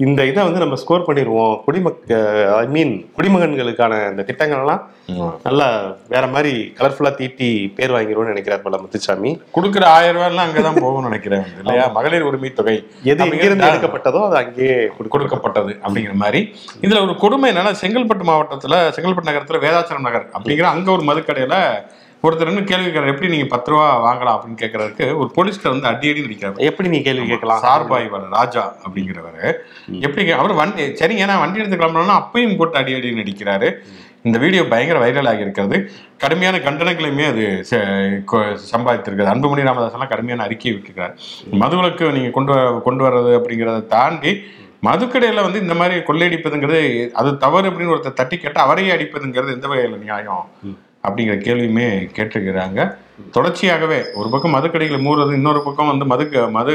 இந்த 0.00 0.20
இதை 0.24 0.42
வந்து 0.44 0.58
நம்ம 0.58 0.76
ஸ்கோர் 0.76 1.06
பண்ணிடுவோம். 1.06 1.54
குடிமக்க 1.64 2.18
ஐ 2.56 2.66
மீன் 2.68 2.92
குடிமகன்களுக்கான 3.16 3.94
இந்த 4.10 4.22
திட்டங்கள் 4.22 4.62
எல்லாம் 4.62 4.82
ம். 5.12 5.30
நல்லா 5.44 5.68
வேற 6.08 6.24
மாதிரி 6.28 6.52
கலர்ஃபுல்லா 6.78 7.12
தீட்டி 7.14 7.48
பேர் 7.76 7.94
வாங்கிடுவோம்னு 7.94 8.32
நினைக்கிறார் 8.32 8.62
போல 8.62 8.78
முத்துசாமி. 8.78 9.30
கொடுக்குற 9.54 9.84
ஆயிரம் 9.94 10.16
ரூபாய் 10.16 10.30
எல்லாம் 10.30 10.46
அங்கதான் 10.46 10.80
போகும்னு 10.82 11.08
நினைக்கிறேன். 11.08 11.44
இல்லையா? 11.60 11.86
மகளிர் 11.96 12.26
உரிமை 12.28 12.50
தொகை 12.52 12.76
எது 13.04 13.20
அப்படிங்கிறது 13.22 13.70
எடுக்கப்பட்டதோ 13.70 14.22
அது 14.26 14.38
அங்கேயே 14.42 14.76
கொடுக்க 14.90 15.14
கொடுக்கப்பட்டது 15.14 15.72
அப்படிங்கிற 15.82 16.14
மாதிரி. 16.16 16.42
இதுல 16.82 17.00
ஒரு 17.02 17.14
கொடுமை 17.18 17.48
என்னன்னா 17.52 17.74
செங்கல்பட்டு 17.82 18.26
மாவட்டத்துல 18.28 18.76
செங்கல்பட்டு 18.96 19.30
நகரத்துல 19.30 19.60
வேதாச்சலம் 19.64 20.06
நகர் 20.08 20.28
அப்படிங்கிற 20.34 20.68
அங்க 20.72 20.90
ஒரு 20.92 21.04
மதுக்கடையில 21.04 21.56
ஒருத்தர் 22.24 22.50
இன்னும் 22.50 22.66
கேள்வி 22.70 22.86
கேட்கறாரு 22.86 23.12
எப்படி 23.12 23.28
நீங்க 23.32 23.46
பத்து 23.52 23.70
ரூபா 23.72 23.84
வாங்கலாம்? 24.06 24.34
அப்படின்னு 24.36 24.60
கேட்கறதுக்கு 24.62 25.04
ஒரு 25.20 25.28
போலீஸ்கார் 25.36 25.72
வந்து 25.74 25.88
அடி 25.90 26.08
அடி 26.10 26.22
நடிக்கிறாரு 26.26 26.66
எப்படி 26.70 26.88
நீ 26.94 26.98
கேள்வி 27.06 27.24
கேட்கலாம்? 27.30 27.62
சார்பாய்வர் 27.66 28.26
ராஜா 28.36 28.64
அப்படிங்கிறவர். 28.84 29.38
எப்படி 30.06 30.24
அவர் 30.40 30.54
வண்டி 30.60 30.84
சரிங்க 31.00 31.28
நான் 31.30 31.42
வண்டி 31.44 31.60
எடுத்து 31.62 31.78
கிளம்பணும்னா 31.82 32.16
அப்பயும் 32.22 32.56
போட்டு 32.58 32.78
அடி 32.80 32.94
அடி 32.98 33.10
நடிக்கிறாரு 33.20 33.68
இந்த 34.28 34.36
வீடியோ 34.42 34.62
பயங்கர 34.72 34.98
வைரல் 35.04 35.30
ஆகியிருக்கிறது. 35.30 35.76
கடுமையான 36.24 36.56
கண்டனங்களையுமே 36.66 37.26
அது 37.32 37.44
சம்பாதித்திருக்கிறது. 38.72 39.32
அன்புமணி 39.34 39.66
ராமதாஸ் 39.68 39.96
எல்லாம் 39.98 40.12
கடுமையான 40.12 40.44
அறிக்கையை 40.48 40.72
விட்டுருக்காரு 40.74 41.14
மதுவிலக்கு 41.62 42.12
நீங்க 42.18 42.32
கொண்டு 42.36 42.52
வர 42.54 42.66
கொண்டு 42.88 43.04
வர்றது 43.06 43.32
அப்படிங்கிறத 43.38 43.86
தாண்டி 43.96 44.32
மதுக்கடையில 44.88 45.42
வந்து 45.46 45.64
இந்த 45.64 45.74
மாதிரி 45.80 45.96
கொள்ளையடிப்பதுங்கிறது 46.10 46.82
அது 47.20 47.30
தவறு 47.46 47.66
அப்படின்னு 47.70 47.94
ஒருத்தர் 47.94 48.20
தட்டி 48.20 48.36
கேட்டு 48.36 48.60
அவரையே 48.66 48.92
அடிப்பதுங்கிறது 48.94 49.56
எந்த 49.56 49.66
வகையில் 49.72 50.02
நியாயம்? 50.04 50.44
அப்படிங்கிற 51.08 51.36
கேள்வியுமே 51.46 51.86
கேட்டிருக்கிறாங்க. 52.16 52.96
தொடர்ச்சியாகவே 53.32 54.04
ஒரு 54.14 54.30
பக்கம் 54.30 54.54
மதுக்கடைகளை 54.54 55.00
மூடுறது 55.06 55.32
இன்னொரு 55.32 55.62
பக்கம் 55.62 55.86
வந்து 55.86 56.04
மது 56.04 56.48
மது 56.50 56.74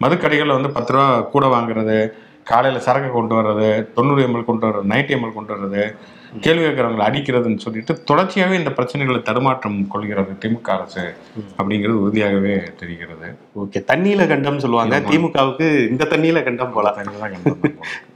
மதுக்கடைகளில் 0.00 0.58
வந்து 0.58 0.70
பத்து 0.70 0.92
ரூபா 0.92 1.20
கூட 1.20 1.46
வாங்குறது 1.46 2.12
காலையில் 2.44 2.80
சரக்கு 2.80 3.10
கொண்டு 3.10 3.34
வர்றது 3.34 3.92
தொண்ணூறு 3.92 4.28
எம்எல் 4.28 4.44
கொண்டு 4.44 4.66
வர்றது 4.66 4.92
நைன்டி 4.92 5.12
எம்எல் 5.16 5.32
கொண்டு 5.32 5.54
வர்றது 5.54 5.94
கேள்வி 6.40 6.64
கேட்குறவங்களை 6.64 7.04
அடிக்கிறதுன்னு 7.08 7.58
சொல்லிட்டு 7.58 8.02
தொடர்ச்சியாகவே 8.10 8.52
இந்த 8.52 8.70
பிரச்சனைகளை 8.70 9.22
தடுமாற்றம் 9.22 9.88
கொள்கிறது 9.88 10.32
திமுக 10.40 10.68
அரசு 10.68 11.14
அப்படிங்கிறது 11.58 12.00
உறுதியாகவே 12.04 12.54
தெரிகிறது. 12.76 13.38
ஓகே 13.60 13.80
தண்ணியில 13.92 14.28
கண்டம் 14.28 14.58
சொல்லுவாங்க. 14.58 15.00
திமுகவுக்கு 15.00 15.88
இந்த 15.88 16.04
தண்ணியில 16.10 16.42
கண்டம் 16.44 16.72
போல. 16.72 16.94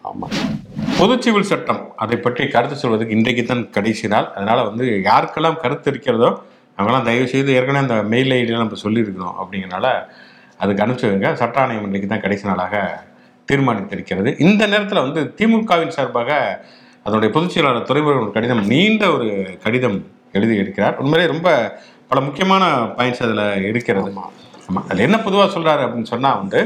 ஆமா. 0.04 0.28
பொது 0.98 1.14
சிவில் 1.24 1.48
சட்டம். 1.50 1.80
அதை 2.02 2.16
பற்றி 2.24 2.42
கருத்து 2.52 2.76
சொல்வதற்கு 2.82 3.14
இன்றைக்கு 3.16 3.42
தான் 3.48 3.62
கடைசி 3.74 4.06
நாள். 4.12 4.28
அதனால 4.36 4.58
வந்து 4.68 4.84
யாருக்கெல்லாம் 5.08 5.58
கருத்து 5.64 5.88
இருக்கிறதோ 5.92 6.30
அவங்களாம் 6.78 7.06
தயவு 7.08 7.26
செய்து 7.32 7.50
ஏற்கனவே 7.56 7.80
அந்த 7.84 7.96
மெயில் 8.12 8.32
ஐடியில் 8.36 8.62
நம்ம 8.62 8.78
சொல்லியிருக்கிறோம் 8.84 9.34
அப்படிங்கிறனால 9.40 9.88
அதுக்கு 10.62 10.82
அனுப்பிச்சுங்க 10.84 11.30
சட்ட 11.40 11.60
ஆணையம் 11.64 11.86
இன்றைக்கு 11.88 12.08
தான் 12.12 12.24
கடைசி 12.24 12.44
நாளாக 12.50 12.80
தீர்மானித்திருக்கிறது. 13.48 14.30
இந்த 14.46 14.62
நேரத்தில் 14.72 15.04
வந்து 15.06 15.22
திமுகவின் 15.38 15.94
சார்பாக 15.96 16.30
அதனுடைய 17.06 17.30
பொதுச் 17.36 17.54
செயலாளர் 17.54 17.88
துறைமுருகன் 17.90 18.34
கடிதம் 18.36 18.64
நீண்ட 18.72 19.04
ஒரு 19.16 19.28
கடிதம் 19.64 19.98
எழுதி 20.38 20.56
இருக்கிறார். 20.62 20.96
உண்மையிலே 21.02 21.30
ரொம்ப 21.34 21.48
பல 22.12 22.20
முக்கியமான 22.28 22.64
பாயிண்ட்ஸ் 22.98 23.24
அதில் 23.26 23.46
இருக்கிறது. 23.70 24.10
ஆமாம் 24.68 24.86
அதில் 24.88 25.06
என்ன 25.08 25.18
பொதுவாக 25.26 25.48
சொல்கிறாரு 25.56 25.82
அப்படின்னு 25.86 26.12
சொன்னால் 26.14 26.40
வந்து 26.42 26.60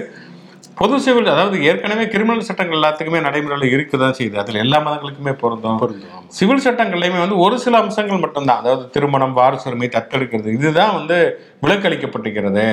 பொது 0.80 0.96
சிவில் 1.04 1.30
அதாவது 1.32 1.56
ஏற்கனவே 1.70 2.04
கிரிமினல் 2.12 2.46
சட்டங்கள் 2.48 2.78
எல்லாத்துக்குமே 2.78 3.18
நடைமுறையில் 3.24 3.72
இருக்குதான் 3.74 4.14
செய்யுது. 4.18 4.36
அதில் 4.42 4.60
எல்லா 4.62 4.78
மதங்களுக்குமே 4.84 5.32
பொருந்தும். 5.42 5.80
சிவில் 6.36 6.62
சட்டங்கள்லையுமே 6.66 7.18
வந்து 7.24 7.36
ஒரு 7.44 7.56
சில 7.64 7.74
அம்சங்கள் 7.82 8.22
மட்டும்தான். 8.24 8.60
அதாவது 8.62 8.84
திருமணம் 8.94 9.34
வாரிசுரிமை 9.38 9.88
தத்தெடுக்கிறது 9.96 10.54
இதுதான் 10.58 10.94
வந்து 10.98 11.16
விலக்களிக்கப்பட்டிருக்கிறது. 11.64 12.64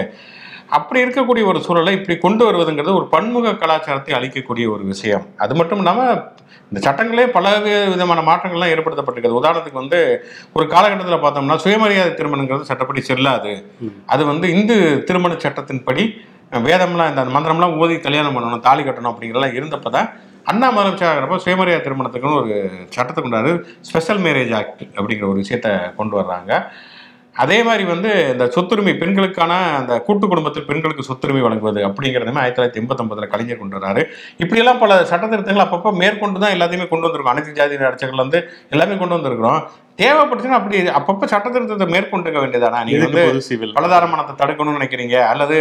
அப்படி 0.77 0.99
இருக்கக்கூடிய 1.03 1.43
ஒரு 1.51 1.59
சூழலை 1.65 1.91
இப்படி 1.97 2.15
கொண்டு 2.23 2.43
வருவதுங்கிறது 2.47 2.93
ஒரு 2.99 3.07
பன்முக 3.15 3.53
கலாச்சாரத்தை 3.63 4.13
அளிக்கக்கூடிய 4.17 4.65
ஒரு 4.75 4.85
விஷயம். 4.93 5.25
அது 5.43 5.53
மட்டும் 5.59 5.81
இல்லாமல் 5.83 6.15
இந்த 6.69 6.79
சட்டங்களே 6.87 7.25
பல 7.35 7.51
விதமான 7.93 8.23
மாற்றங்கள்லாம் 8.29 8.73
ஏற்படுத்தப்பட்டிருக்கிறது 8.75 9.39
உதாரணத்துக்கு 9.41 9.81
வந்து 9.83 9.99
ஒரு 10.57 10.65
காலகட்டத்தில் 10.73 11.23
பார்த்தோம்னா 11.25 11.59
சுயமரியாதை 11.65 12.13
திருமணங்கிறது 12.21 12.71
சட்டப்படி 12.71 13.03
செல்லாது. 13.11 13.53
அது 14.15 14.25
வந்து 14.31 14.47
இந்து 14.55 14.77
திருமண 15.09 15.35
சட்டத்தின்படி 15.45 16.05
வேதம்லாம் 16.51 17.09
இந்த 17.11 17.23
மந்திரம்லாம் 17.35 17.77
ஓதி 17.77 17.95
கல்யாணம் 17.99 18.35
பண்ணணும் 18.35 18.65
தாலி 18.67 18.83
கட்டணும் 18.83 19.11
அப்படிங்கிறலாம் 19.11 19.55
இருந்தப்போ 19.57 19.89
தான் 19.89 20.09
அண்ணா 20.45 20.67
முதலமைச்சர் 20.71 21.09
ஆகிறப்ப 21.09 21.37
சுயமரியாதை 21.45 21.81
திருமணத்துக்குன்னு 21.83 22.39
ஒரு 22.41 22.53
சட்டத்தை 22.89 23.21
கொண்டாரு 23.23 23.51
ஸ்பெஷல் 23.81 24.21
மேரேஜ் 24.25 24.53
ஆக்ட் 24.53 24.83
அப்படிங்கிற 24.97 25.27
ஒரு 25.29 25.41
விஷயத்தை 25.43 25.71
கொண்டு 25.97 26.15
வர்றாங்க. 26.15 26.51
அதே 27.43 27.57
மாதிரி 27.67 27.83
வந்து 27.93 28.11
இந்த 28.33 28.45
சொத்துரிமை 28.55 28.93
பெண்களுக்கான 29.01 29.53
அந்த 29.79 29.93
கூட்டு 30.07 30.25
குடும்பத்தில் 30.31 30.67
பெண்களுக்கு 30.69 31.07
சொத்துரிமை 31.09 31.41
வழங்குவது 31.45 31.81
அப்படிங்கிறதுமே 31.87 32.41
ஆயிரத்தி 32.43 32.59
தொள்ளாயிரத்தி 32.59 32.81
எண்பத்தொன்பதுல 32.83 33.27
கலைஞர் 33.33 33.61
கொண்டு 33.61 33.77
வர்றாரு 33.77 34.03
இப்படியெல்லாம் 34.43 34.81
பல 34.83 34.99
சட்ட 35.11 35.25
திருத்தங்கள் 35.33 35.65
அப்பப்போ 35.65 35.91
மேற்கொண்டு 36.01 36.41
தான் 36.43 36.55
எல்லாத்தையுமே 36.55 36.87
கொண்டு 36.93 37.07
வந்திருக்கோம். 37.07 37.33
அனைத்து 37.35 37.57
ஜாதி 37.59 37.83
அடைச்சர்கள் 37.89 38.23
வந்து 38.25 38.41
எல்லாமே 38.75 38.97
கொண்டு 39.01 39.17
வந்திருக்கிறோம். 39.17 39.61
தேவைப்பட்டுச்சுன்னா 40.01 40.57
அப்படி 40.59 40.79
அப்பப்போ 40.97 41.25
சட்ட 41.31 41.47
திருத்தத்தை 41.53 41.87
மேற்கொண்டுக்க 41.93 42.37
வேண்டியதானா? 42.41 42.79
நீங்க 42.87 43.05
வந்து 43.05 43.45
சிவில்? 43.47 43.75
பலதாரமனத்தை 43.77 44.33
தடுக்கணும்னு 44.41 44.77
நினைக்கிறீங்க. 44.79 45.15
அல்லது 45.31 45.57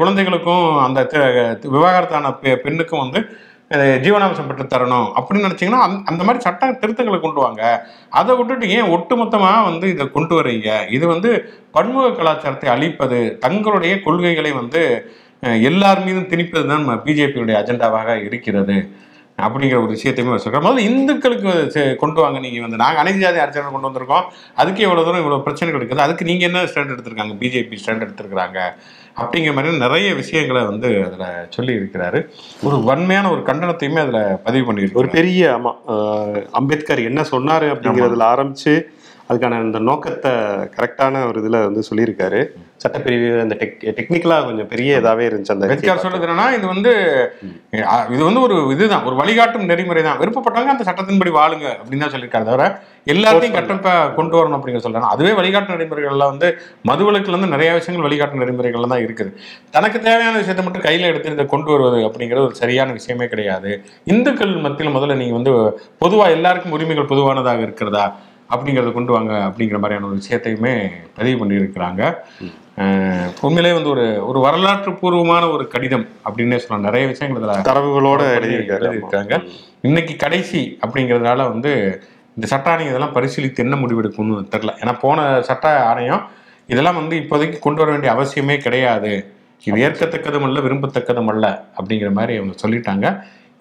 குழந்தைகளுக்கும் 0.00 0.66
அந்த 0.86 1.00
விவாகரத்தான 1.76 2.34
பெண்ணுக்கும் 2.66 3.04
வந்து 3.04 3.20
ஜீவனாம்சம் 3.78 4.54
பெற்று 4.54 4.78
தரணும் 4.78 5.12
அப்படின்னு 5.16 5.44
நினைச்சீங்கன்னா 5.44 5.80
அந்த- 5.80 6.02
அந்த 6.04 6.24
மாதிரி 6.24 6.40
சட்ட 6.40 6.70
திருத்தங்களை 6.70 7.20
கொண்டு 7.20 7.40
வாங்க. 7.40 7.86
அதை 8.10 8.36
விட்டுட்டு 8.36 8.70
ஏன் 8.70 8.82
ஒட்டுமொத்தமாக 8.82 9.64
வந்து 9.64 9.88
இதை 9.88 10.10
கொண்டு 10.10 10.34
வர்றீங்க? 10.34 10.86
இது 10.90 11.06
வந்து 11.06 11.52
பன்முக 11.72 12.10
கலாச்சாரத்தை 12.10 12.70
அழிப்பது 12.70 13.38
தங்களுடைய 13.40 14.00
கொள்கைகளை 14.00 14.52
வந்து 14.52 15.10
எல்லார் 15.40 16.04
மீதும் 16.04 16.28
திணிப்பது 16.28 16.66
தான் 16.66 17.02
பிஜேபியுடைய 17.04 17.54
அஜெண்டாவாக 17.62 18.24
இருக்கிறது 18.24 18.88
அப்படிங்கிற 19.42 19.82
ஒரு 19.82 19.98
விஷயத்தையுமே 19.98 20.38
வச்சுருக்கோம் 20.38 20.66
முதல்ல 20.66 20.78
இந்துக்களுக்கு 20.78 21.96
கொண்டு 21.96 22.20
வாங்க. 22.20 22.38
நீங்கள் 22.38 22.60
வந்து 22.60 22.76
நாங்கள் 22.76 22.96
அனைத்து 22.96 23.20
ஜாதி 23.20 23.38
அரசாங்கம் 23.38 23.80
கொண்டு 23.80 24.00
வந்திருக்கோம். 24.00 24.22
அதுக்கு 24.54 24.82
எவ்வளோ 24.82 25.04
தூரம் 25.04 25.24
இவ்வளோ 25.24 25.42
பிரச்சனைகள் 25.42 25.86
இருக்குது. 25.86 25.98
அதுக்கு 25.98 26.24
நீங்கள் 26.24 26.48
என்ன 26.48 26.64
ஸ்டாண்ட் 26.64 26.92
எடுத்திருக்காங்க? 26.92 27.34
பிஜேபி 27.40 27.76
ஸ்டாண்ட் 27.84 28.08
எடுத்திருக்கிறாங்க. 28.08 28.58
அப்படிங்கிற 29.16 29.52
மாதிரி 29.52 29.78
நிறைய 29.78 30.08
விஷயங்களை 30.14 30.62
வந்து 30.64 30.88
அதுல 31.04 31.24
சொல்லி 31.50 31.72
இருக்கிறாரு 31.74 32.18
ஒரு 32.62 32.76
வன்மையான 32.84 33.30
ஒரு 33.30 33.42
கண்டனத்தையுமே 33.42 34.00
அதுல 34.00 34.20
பதிவு 34.44 34.62
ஒரு 34.62 34.68
பண்ணியிருக்காரு 34.70 35.12
பெரிய 35.12 35.42
ஆமா 35.56 35.72
அஹ், 35.92 36.40
அம்பேத்கர் 36.52 37.02
என்ன 37.04 37.22
சொன்னாரு 37.30 37.68
அப்படிங்கிறதுல 37.72 38.26
ஆரம்பிச்சு 38.30 38.74
அதுக்கான 39.28 39.58
அந்த 39.64 39.78
நோக்கத்தை 39.88 40.32
கரெக்டான 40.76 41.24
ஒரு 41.28 41.38
இதுல 41.42 41.58
வந்து 41.68 41.82
சொல்லியிருக்காரு. 41.88 42.40
சட்டப்பிரிவு 42.82 43.26
அந்த 43.42 43.54
டெக் 43.60 43.82
டெக்னிக்கலா 43.98 44.36
கொஞ்சம் 44.46 44.68
பெரிய 44.72 45.00
இதாவே 45.00 45.24
இருந்துச்சு 45.28 45.54
அந்த 45.54 45.66
அம்பேத்கர் 45.66 46.02
சொல்றது 46.04 46.26
என்னன்னா 46.26 46.46
இது 46.58 46.66
வந்து 46.72 46.92
இது 48.14 48.22
வந்து 48.28 48.40
ஒரு 48.46 48.56
இதுதான் 48.74 49.04
ஒரு 49.08 49.16
வழிகாட்டும் 49.20 49.68
நெறிமுறை 49.70 50.02
தான். 50.06 50.18
விருப்பப்பட்டவங்க 50.22 50.74
அந்த 50.74 50.86
சட்டத்தின்படி 50.88 51.32
வாழுங்க 51.38 51.66
அப்படின்னு 51.80 52.04
தான் 52.04 52.14
சொல்லியிருக்காரு 52.14 52.48
தவிர 52.50 52.64
எல்லாத்தையும் 53.12 53.56
கட்டப்ப 53.58 53.92
கொண்டு 54.18 54.36
வரணும் 54.38 54.56
அப்படிங்கிற 54.58 54.82
சொல்றாங்க. 54.86 55.12
அதுவே 55.14 55.32
வழிகாட்டு 55.38 55.74
நெறிமுறைகள்ல 55.74 56.26
வந்து 56.32 56.48
மதுவிலக்குல 56.90 57.34
இருந்து 57.34 57.52
நிறைய 57.54 57.70
விஷயங்கள் 57.78 58.06
வழிகாட்டு 58.06 58.42
நெறிமுறைகள்ல 58.42 58.90
தான் 58.94 59.04
இருக்குது. 59.06 59.30
தனக்கு 59.76 60.00
தேவையான 60.08 60.34
விஷயத்தை 60.42 60.64
மட்டும் 60.66 60.86
கையில 60.88 61.08
எடுத்து 61.12 61.36
இதை 61.36 61.46
கொண்டு 61.54 61.72
வருவது 61.74 62.00
அப்படிங்கிறது 62.08 62.48
ஒரு 62.50 62.58
சரியான 62.62 62.92
விஷயமே 62.98 63.28
கிடையாது. 63.32 63.72
இந்துக்கள் 64.14 64.54
மத்தியில் 64.66 64.94
முதல்ல 64.98 65.20
நீங்க 65.22 65.36
வந்து 65.40 65.54
பொதுவா 66.04 66.26
எல்லாருக்கும் 66.36 66.76
உரிமைகள் 66.78 67.10
பொதுவானதாக 67.14 67.66
இருக்கிறதா? 67.68 68.04
அப்படிங்கிறத 68.54 68.92
கொண்டு 68.92 69.12
வாங்க 69.12 69.32
அப்படிங்கிற 69.48 69.78
மாதிரியான 69.82 70.08
ஒரு 70.10 70.18
விஷயத்தையுமே 70.22 70.74
பதிவு 71.18 71.36
பண்ணியிருக்கிறாங்க. 71.42 72.02
உண்மையிலே 73.46 73.72
வந்து 73.74 73.90
ஒரு 73.94 74.04
ஒரு 74.26 74.38
வரலாற்று 74.40 74.92
பூர்வமான 75.00 75.48
ஒரு 75.48 75.64
கடிதம் 75.68 76.06
அப்படின்னே 76.24 76.56
சொல்லலாம். 76.56 76.86
நிறைய 76.88 77.06
விஷயங்கள் 77.06 77.42
இதுல 77.42 77.56
தரவுகளோட. 77.70 78.22
எழுதியிருக்காங்க. 78.78 79.36
இன்னைக்கு 79.80 80.16
கடைசி 80.16 80.78
அப்படிங்கிறதுனால 80.86 81.48
வந்து 81.48 81.72
இந்த 82.36 82.46
சட்ட 82.52 82.70
ஆணையம் 82.70 82.92
இதெல்லாம் 82.92 83.14
பரிசீலித்து 83.16 83.64
என்ன 83.66 83.76
முடிவெடுக்கும்னு 83.76 84.38
தெரில 84.54 84.72
ஏன்னா 84.82 84.94
போன 85.00 85.26
சட்ட 85.48 85.66
ஆணையம் 85.90 86.22
இதெல்லாம் 86.66 86.98
வந்து 87.00 87.16
இப்போதைக்கு 87.22 87.58
கொண்டு 87.58 87.80
வர 87.82 87.90
வேண்டிய 87.92 88.12
அவசியமே 88.14 88.56
கிடையாது. 88.66 89.12
இது 89.64 89.80
ஏற்கத்தக்கதும் 89.86 90.46
அல்ல 90.46 90.60
விரும்பத்தக்கதும் 90.60 91.30
அல்ல 91.32 91.46
அப்படிங்கிற 91.78 92.10
மாதிரி 92.12 92.38
அவங்க 92.38 92.54
சொல்லிட்டாங்க. 92.64 93.06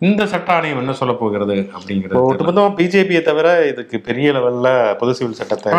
இந்த 0.08 0.22
சட்ட 0.30 0.50
ஆணையம் 0.58 0.80
என்ன 0.82 0.94
சொல்ல 1.00 1.14
போகிறது 1.20 1.56
அப்படிங்கிறது. 1.78 2.22
ஒட்டுமொத்தமா 2.30 2.70
பிஜேபியை 2.78 3.20
தவிர 3.28 3.48
இதுக்கு 3.72 3.98
பெரிய 4.08 4.28
லெவல்ல 4.36 4.70
பொது 5.02 5.12
சிவில் 5.18 5.38
சட்டத்தை 5.40 5.74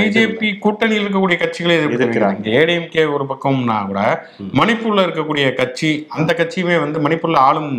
பிஜேபி 0.00 0.48
கூட்டணியில் 0.64 1.04
இருக்கக்கூடிய 1.04 1.38
கட்சிகளே 1.42 1.76
எதிர்க்கிறாங்க. 1.86 2.44
ஏடிஎம்கே 2.58 3.04
ஒரு 3.14 3.26
பக்கம்னா 3.30 3.78
கூட 3.90 4.02
மணிப்பூர்ல 4.60 5.06
இருக்கக்கூடிய 5.06 5.46
கட்சி 5.60 5.90
அந்த 6.18 6.30
கட்சியுமே 6.40 6.76
வந்து 6.84 7.00
மணிப்பூர்ல 7.06 7.40
ஆளும் 7.48 7.72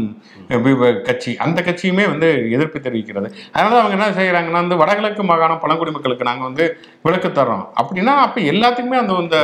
கட்சி 1.09 1.33
அந்த 1.47 1.59
கட்சியுமே 1.69 2.07
வந்து 2.13 2.29
எதிர்ப்பு 2.55 2.85
தெரிவிக்கிறது. 2.87 3.29
அதனால 3.55 3.79
அவங்க 3.83 3.95
என்ன 3.99 4.09
செய்யறாங்கன்னா 4.19 4.61
வந்து 4.63 4.81
வடகிழக்கு 4.83 5.23
மாகாணம் 5.31 5.63
பழங்குடி 5.65 5.93
மக்களுக்கு 5.97 6.29
நாங்க 6.31 6.45
வந்து 6.49 6.67
விலக்கு 7.07 7.31
தர்றோம். 7.39 7.65
அப்படின்னா 7.81 8.15
அப்ப 8.25 8.41
எல்லாத்துக்குமே 8.55 9.01
அந்த 9.03 9.13
அந்த 9.23 9.37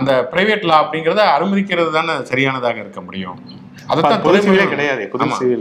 அந்த 0.00 0.12
பிரைவேட் 0.34 0.68
லா 0.70 0.76
அப்படிங்கறத 0.82 1.22
அனுமதிக்கிறது 1.38 1.90
தானே 2.00 2.12
சரியானதாக 2.32 2.78
இருக்க 2.84 3.00
முடியும். 3.08 3.38
சிவிலே 4.44 4.64
துறைமுருகன் 4.64 4.72
கிடையாது. 4.72 5.02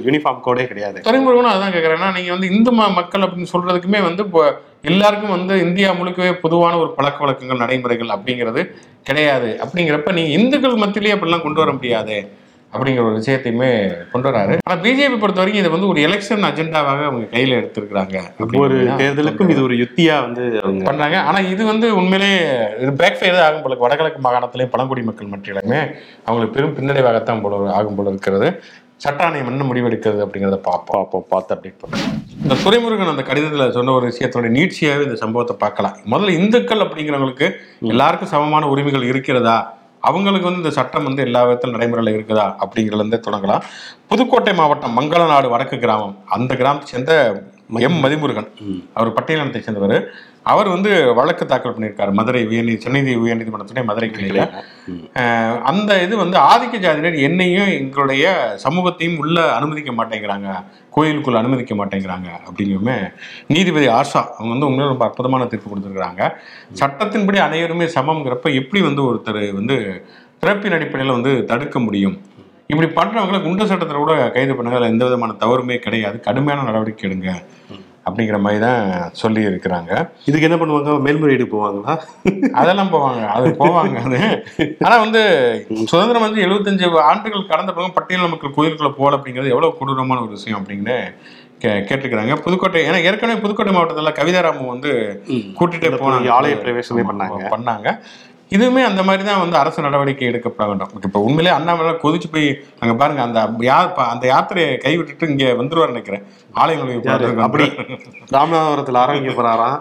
யூனிஃபார்ம் 0.08 0.42
கோடே 0.48 0.66
கிடையாது. 0.72 0.98
துறைமுருகனும் 1.08 1.54
அதான் 1.54 1.74
கேட்குறேன்னா 1.76 2.10
நீங்கள் 2.16 2.36
வந்து 2.36 2.50
இந்து 2.56 2.72
மக்கள் 2.72 3.26
அப்படின்னு 3.26 3.52
சொல்றதுக்குமே 3.54 4.02
வந்து 4.08 4.24
இப்போ 4.26 4.44
எல்லாருக்கும் 4.92 5.36
வந்து 5.36 5.54
இந்தியா 5.68 5.90
முழுக்கவே 5.92 6.32
பொதுவான 6.44 6.78
ஒரு 6.78 6.92
பழக்க 6.98 7.24
வழக்கங்கள் 7.24 7.62
நடைமுறைகள் 7.64 8.16
அப்படிங்கிறது 8.16 8.62
கிடையாது. 9.10 9.60
அப்படிங்கிறப்ப 9.64 10.12
நீங்க 10.20 10.32
இந்துக்கள் 10.40 10.82
மத்தியிலேயே 10.84 11.16
அப்படிலாம் 11.16 11.46
கொண்டு 11.48 11.64
வர 11.64 11.72
முடியாது. 11.72 12.18
அப்படிங்கிற 12.74 13.04
ஒரு 13.10 13.16
விஷயத்தையுமே 13.20 13.70
கொண்டு 14.12 14.28
வராரு. 14.30 14.56
ஆனா 14.66 14.76
பிஜேபி 14.84 15.16
பொறுத்த 15.22 15.42
வரைக்கும் 15.42 15.64
இதை 15.64 15.72
வந்து 15.76 15.90
ஒரு 15.92 16.00
எலெக்ஷன் 16.08 16.48
அஜெண்டாவாக 16.50 17.06
அவங்க 17.10 17.30
கையில 17.36 17.58
எடுத்திருக்கிறாங்க. 17.60 18.18
ஒவ்வொரு 18.46 18.76
தேர்தலுக்கும் 19.00 19.54
இது 19.54 19.62
ஒரு 19.68 19.78
யுத்தியா 19.84 20.18
வந்து 20.26 20.44
அவங்க 20.64 20.90
பண்றாங்க. 20.90 21.18
ஆனா 21.30 21.40
இது 21.54 21.64
வந்து 21.72 21.88
உண்மையிலே 22.02 22.34
இது 22.82 22.92
பேக் 23.02 23.18
ஃபயர் 23.22 23.46
ஆகும் 23.48 23.64
போல 23.64 23.80
வடகிழக்கு 23.86 24.22
மாகாணத்திலேயும் 24.28 24.74
பழங்குடி 24.76 25.04
மக்கள் 25.08 25.34
மத்தியிலுமே 25.34 25.82
அவங்களுக்கு 26.28 26.58
பெரும் 26.58 26.78
பின்னடைவாகத்தான் 26.80 27.44
போல 27.46 27.64
ஆகும் 27.80 27.98
போல 28.00 28.14
இருக்கிறது. 28.14 28.50
சட்ட 29.04 29.20
ஆணையம் 29.26 29.50
என்ன 29.50 29.66
முடிவெடுக்கிறது 29.68 30.24
அப்படிங்கிறத 30.24 30.58
பார்ப்போம். 30.70 30.96
பார்ப்போம் 30.96 31.28
பார்த்து 31.34 31.54
அப்டேட் 31.56 31.82
பண்ணுறோம் 31.82 32.16
இந்த 32.44 32.56
துறைமுருகன் 32.64 33.12
அந்த 33.12 33.24
கடிதத்தில் 33.30 33.76
சொன்ன 33.78 33.94
ஒரு 33.98 34.06
விஷயத்தோட 34.12 34.48
நீட்சியாகவே 34.56 35.06
இந்த 35.08 35.18
சம்பவத்தை 35.24 35.56
பார்க்கலாம். 35.64 35.96
முதல்ல 36.14 36.36
இந்துக்கள் 36.40 36.84
அப்படிங்கிறவங்களுக்கு 36.86 37.48
எல்லாருக்கும் 37.94 38.34
சமமான 38.34 38.68
உரிமைகள் 38.74 39.10
இருக்கிறதா? 39.12 39.58
அவங்களுக்கு 40.02 40.48
வந்து 40.48 40.64
இந்த 40.64 40.74
சட்டம் 40.80 41.04
வந்து 41.04 41.22
எல்லா 41.22 41.44
விதத்திலும் 41.44 41.76
நடைமுறையில் 41.76 42.16
இருக்குதா 42.18 42.46
அப்படிங்கிறதுலேருந்தே 42.64 43.20
தொடங்கலாம். 43.28 43.64
புதுக்கோட்டை 44.08 44.54
மாவட்டம் 44.54 44.98
மங்களநாடு 45.00 45.50
வடக்கு 45.50 45.80
கிராமம். 45.80 46.18
அந்த 46.26 46.56
கிராமத்தை 46.56 46.90
சேர்ந்த 46.94 47.14
எம் 47.88 47.98
மதிமுருகன். 48.04 48.48
அவர் 48.98 49.16
பட்டியலினத்தை 49.18 49.60
சேர்ந்தவர். 49.66 49.98
அவர் 50.52 50.70
வந்து 50.74 50.92
வழக்கு 51.18 51.44
தாக்கல் 51.46 51.74
பண்ணியிருக்காரு. 51.76 52.12
மதுரை 52.20 52.42
உயர்நீ 52.52 52.74
சென்னை 52.84 53.02
உயர்நீதிமன்றத்துடைய 53.24 53.84
மதுரை 53.90 54.08
கிளையில். 54.10 54.42
அந்த 55.72 55.90
இது 56.06 56.14
வந்து 56.24 56.38
ஆதிக்க 56.52 56.76
ஜாதியினர் 56.86 57.18
என்னையும் 57.28 57.72
எங்களுடைய 57.80 58.32
சமூகத்தையும் 58.66 59.20
உள்ள 59.24 59.38
அனுமதிக்க 59.58 59.92
மாட்டேங்கிறாங்க. 60.00 60.50
கோயிலுக்குள்ள 60.96 61.42
அனுமதிக்க 61.42 61.74
மாட்டேங்கிறாங்க 61.82 62.30
அப்படிங்குமே 62.48 62.98
நீதிபதி 63.54 63.88
ஆஷா 64.00 64.22
அவங்க 64.38 64.52
வந்து 64.56 64.70
உண்மையில 64.70 64.94
ரொம்ப 64.94 65.06
அற்புதமான 65.08 65.48
தீர்ப்பு 65.52 65.72
கொடுத்துருக்காங்க 65.72 66.24
சட்டத்தின்படி 66.82 67.40
அனைவருமே 67.48 67.88
சமம்ங்கிறப்ப 67.98 68.56
எப்படி 68.62 68.82
வந்து 68.90 69.04
ஒருத்தர் 69.10 69.42
வந்து 69.60 69.78
பிறப்பின் 70.44 70.76
அடிப்படையில் 70.76 71.18
வந்து 71.18 71.32
தடுக்க 71.52 71.78
முடியும்? 71.86 72.18
இப்படி 72.72 72.88
பண்றவங்களை 72.98 73.38
குண்ட 73.44 73.64
சட்டத்தில் 73.70 74.02
கூட 74.02 74.16
கைது 74.34 74.56
பண்ணுங்க. 74.56 74.78
அதுல 74.78 74.92
எந்த 74.94 75.06
விதமான 75.06 75.36
தவறுமே 75.44 75.78
கிடையாது. 75.86 76.18
கடுமையான 76.28 76.66
நடவடிக்கை 76.68 77.06
எடுங்க. 77.10 77.32
அப்படிங்கிற 78.08 78.38
மாதிரி 78.44 78.60
தான் 78.66 78.84
சொல்லி 79.22 79.42
இருக்கிறாங்க. 79.48 79.92
இதுக்கு 80.28 80.48
என்ன 80.48 80.58
பண்ணுவாங்க? 80.60 80.94
மேல்முறையீடு 81.06 81.46
போவாங்களா? 81.56 81.94
அதெல்லாம் 82.60 82.92
போவாங்க. 82.94 83.24
அது 83.38 83.50
போவாங்க. 83.62 83.98
அது 84.06 84.20
ஆனா 84.86 84.96
வந்து 85.06 85.22
சுதந்திரம் 85.92 86.26
வந்து 86.28 86.46
எழுபத்தஞ்சு 86.46 86.88
ஆண்டுகள் 87.10 87.50
கடந்த 87.52 87.74
பிறகு 87.74 87.98
பட்டியல் 87.98 88.32
மக்கள் 88.34 88.56
கோயிலுக்குள்ள 88.58 88.94
போகல 89.00 89.18
அப்படிங்கிறது 89.18 89.54
எவ்வளவு 89.56 89.78
கொடூரமான 89.82 90.22
ஒரு 90.22 90.34
விஷயம் 90.38 90.60
அப்படின்னு 90.62 90.98
கே 91.64 91.72
கேட்டுக்கிறாங்க 91.90 92.34
புதுக்கோட்டை 92.46 92.82
ஏன்னா 92.90 93.00
ஏற்கனவே 93.08 93.42
புதுக்கோட்டை 93.44 93.74
மாவட்டத்தில் 93.74 94.18
கவிதாராமன் 94.20 94.74
வந்து 94.76 94.92
கூட்டிட்டு 95.60 95.90
இந்த 95.90 96.02
போனாங்க. 96.04 96.30
ஆலய 96.40 96.58
பிரவேசமே 96.66 97.06
பண்ணாங்க. 97.12 97.42
பண்ணாங்க. 97.56 97.90
இதுவுமே 98.52 98.82
அந்த 98.88 99.02
மாதிரி 99.04 99.24
தான் 99.24 99.42
வந்து 99.42 99.58
அரசு 99.58 99.86
நடவடிக்கை 99.86 100.28
எடுக்கப்பட 100.30 100.66
வேண்டும் 100.70 100.94
இப்போ 101.00 101.20
உண்மையிலே 101.26 101.52
அண்ணாமலை 101.56 101.92
கொதிச்சு 102.00 102.30
போய் 102.30 102.48
அங்க 102.82 102.94
பாருங்க 102.96 103.22
அந்த 103.26 103.40
யார் 103.68 103.90
அந்த 104.08 104.26
யாத்திரையை 104.32 104.72
கைவிட்டுட்டு 104.84 105.30
இங்க 105.32 105.46
வந்துருவார் 105.60 105.94
நினைக்கிறேன். 105.94 106.24
ஆலயங்களுக்கு 106.56 107.12
அப்படி. 107.46 107.68
ராமநாதபுரத்துல 108.34 109.02
ஆரம்பிக்க 109.04 109.34
போறாராம் 109.34 109.78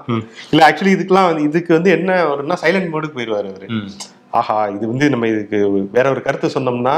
இல்ல 0.53 0.61
ஆக்சுவலி 0.69 0.95
இதுக்கெல்லாம் 0.97 1.31
வந்து 1.31 1.47
இதுக்கு 1.49 1.73
வந்து 1.75 1.93
என்ன 1.97 2.19
வரும்னா 2.31 2.59
சைலண்ட் 2.63 2.93
மோடுக்கு 2.93 3.19
போயிடுவாரு 3.19 3.51
அவரு. 3.53 3.69
ஆஹா 4.33 4.59
இது 4.73 4.85
வந்து 4.87 5.07
நம்ம 5.11 5.29
இதுக்கு 5.29 5.59
வேற 5.95 6.07
ஒரு 6.11 6.23
கருத்து 6.23 6.57
சொன்னோம்னா 6.57 6.97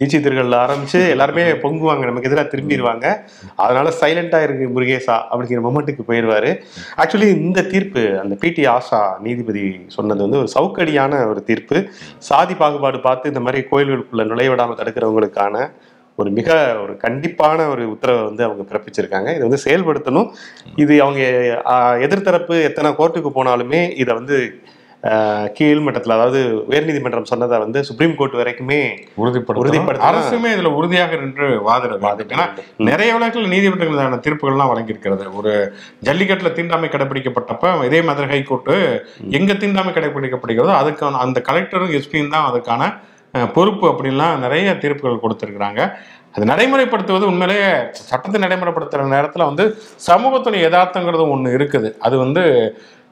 நீச்சி 0.00 0.18
ஆரம்பிச்சு 0.64 1.00
எல்லாருமே 1.10 1.42
பொங்குவாங்க 1.64 2.04
நமக்கு 2.04 2.28
எதிராக 2.30 2.48
திரும்பிடுவாங்க 2.52 3.06
அதனால 3.56 3.92
சைலண்டா 4.00 4.38
இருக்கு 4.42 4.66
முருகேசா 4.74 5.16
அப்படிங்கிற 5.30 5.62
மொமெண்ட்டுக்கு 5.66 6.04
போயிடுவாரு 6.08 6.50
ஆக்சுவலி 6.96 7.28
இந்த 7.44 7.62
தீர்ப்பு 7.62 8.02
அந்த 8.22 8.34
பிடி 8.34 8.64
ஆஷா 8.66 9.00
நீதிபதி 9.20 9.64
சொன்னது 9.86 10.22
வந்து 10.22 10.38
ஒரு 10.38 10.50
சவுக்கடியான 10.56 11.22
ஒரு 11.28 11.42
தீர்ப்பு. 11.44 11.76
சாதி 12.18 12.54
பாகுபாடு 12.54 13.00
பார்த்து 13.00 13.32
இந்த 13.32 13.40
மாதிரி 13.40 13.66
கோயில்களுக்குள்ள 13.70 14.24
நுழைவிடாம 14.30 14.76
தடுக்கிறவங்களுக்கான 14.80 15.70
ஒரு 16.18 16.30
மிக 16.30 16.48
ஒரு 16.82 16.92
கண்டிப்பான 17.04 17.68
ஒரு 17.68 17.84
உத்தரவை 17.90 18.22
வந்து 18.24 18.42
அவங்க 18.44 18.62
பிறப்பிச்சிருக்காங்க. 18.70 19.28
இதை 19.36 19.44
வந்து 19.48 19.64
செயல்படுத்தணும். 19.66 20.28
இது 20.76 20.94
அவங்க 21.02 21.20
எதிர்த்தரப்பு 22.06 22.56
எத்தனை 22.62 22.90
கோர்ட்டுக்கு 22.98 23.32
போனாலுமே 23.38 23.80
இதை 24.02 24.14
வந்து 24.14 24.38
கீழ் 25.56 25.82
மட்டத்தில் 25.86 26.14
அதாவது 26.16 26.40
உயர்நீதிமன்றம் 26.70 27.28
சொன்னதை 27.30 27.56
வந்து 27.62 27.78
சுப்ரீம் 27.88 28.14
கோர்ட் 28.18 28.36
வரைக்குமே 28.40 28.78
உறுதிப்படுத்தணும். 29.22 29.90
அரசுமே 30.10 30.50
இதுல 30.56 30.70
உறுதியாக 30.78 31.18
நின்று 31.22 31.48
வாதிட 31.68 31.98
ஏன்னா 32.34 32.46
நிறைய 32.88 33.10
வழக்கில் 33.16 33.50
நீதிமன்றங்களான 33.54 34.20
தீர்ப்புகள்லாம் 34.26 34.70
வழங்கியிருக்கிறது. 34.72 35.26
ஒரு 35.40 35.52
ஜல்லிக்கட்டுல 36.08 36.52
தீண்டாமை 36.58 36.90
கடைபிடிக்கப்பட்டப்ப 36.94 37.74
இதே 37.88 38.00
மதுரை 38.10 38.28
ஹைகோர்ட்டு 38.34 38.76
எங்க 39.40 39.52
தீண்டாமை 39.64 39.92
கடைபிடிக்கப்படுகிறதோ 39.98 40.74
அதுக்கான 40.80 41.20
அந்த 41.26 41.40
கலெக்டரும் 41.50 41.94
எஸ்பியும் 42.00 42.34
தான் 42.36 42.48
அதுக்கான 42.50 42.90
பொறுப்பு 43.54 43.86
அப்படின்லாம் 43.92 44.42
நிறைய 44.46 44.72
தீர்ப்புகள் 44.82 45.22
கொடுத்திருக்கிறாங்க. 45.22 45.80
அது 46.34 46.44
நடைமுறைப்படுத்துவது 46.50 47.24
உண்மையிலேயே 47.30 47.70
சட்டத்தை 48.08 48.38
நடைமுறைப்படுத்துற 48.44 49.02
நேரத்துல 49.14 49.46
வந்து 49.50 49.64
சமூகத்துடைய 50.08 50.60
யதார்த்தங்கிறது 50.66 51.24
ஒண்ணு 51.34 51.50
இருக்குது. 51.56 51.88
அது 52.06 52.14
வந்து 52.24 52.44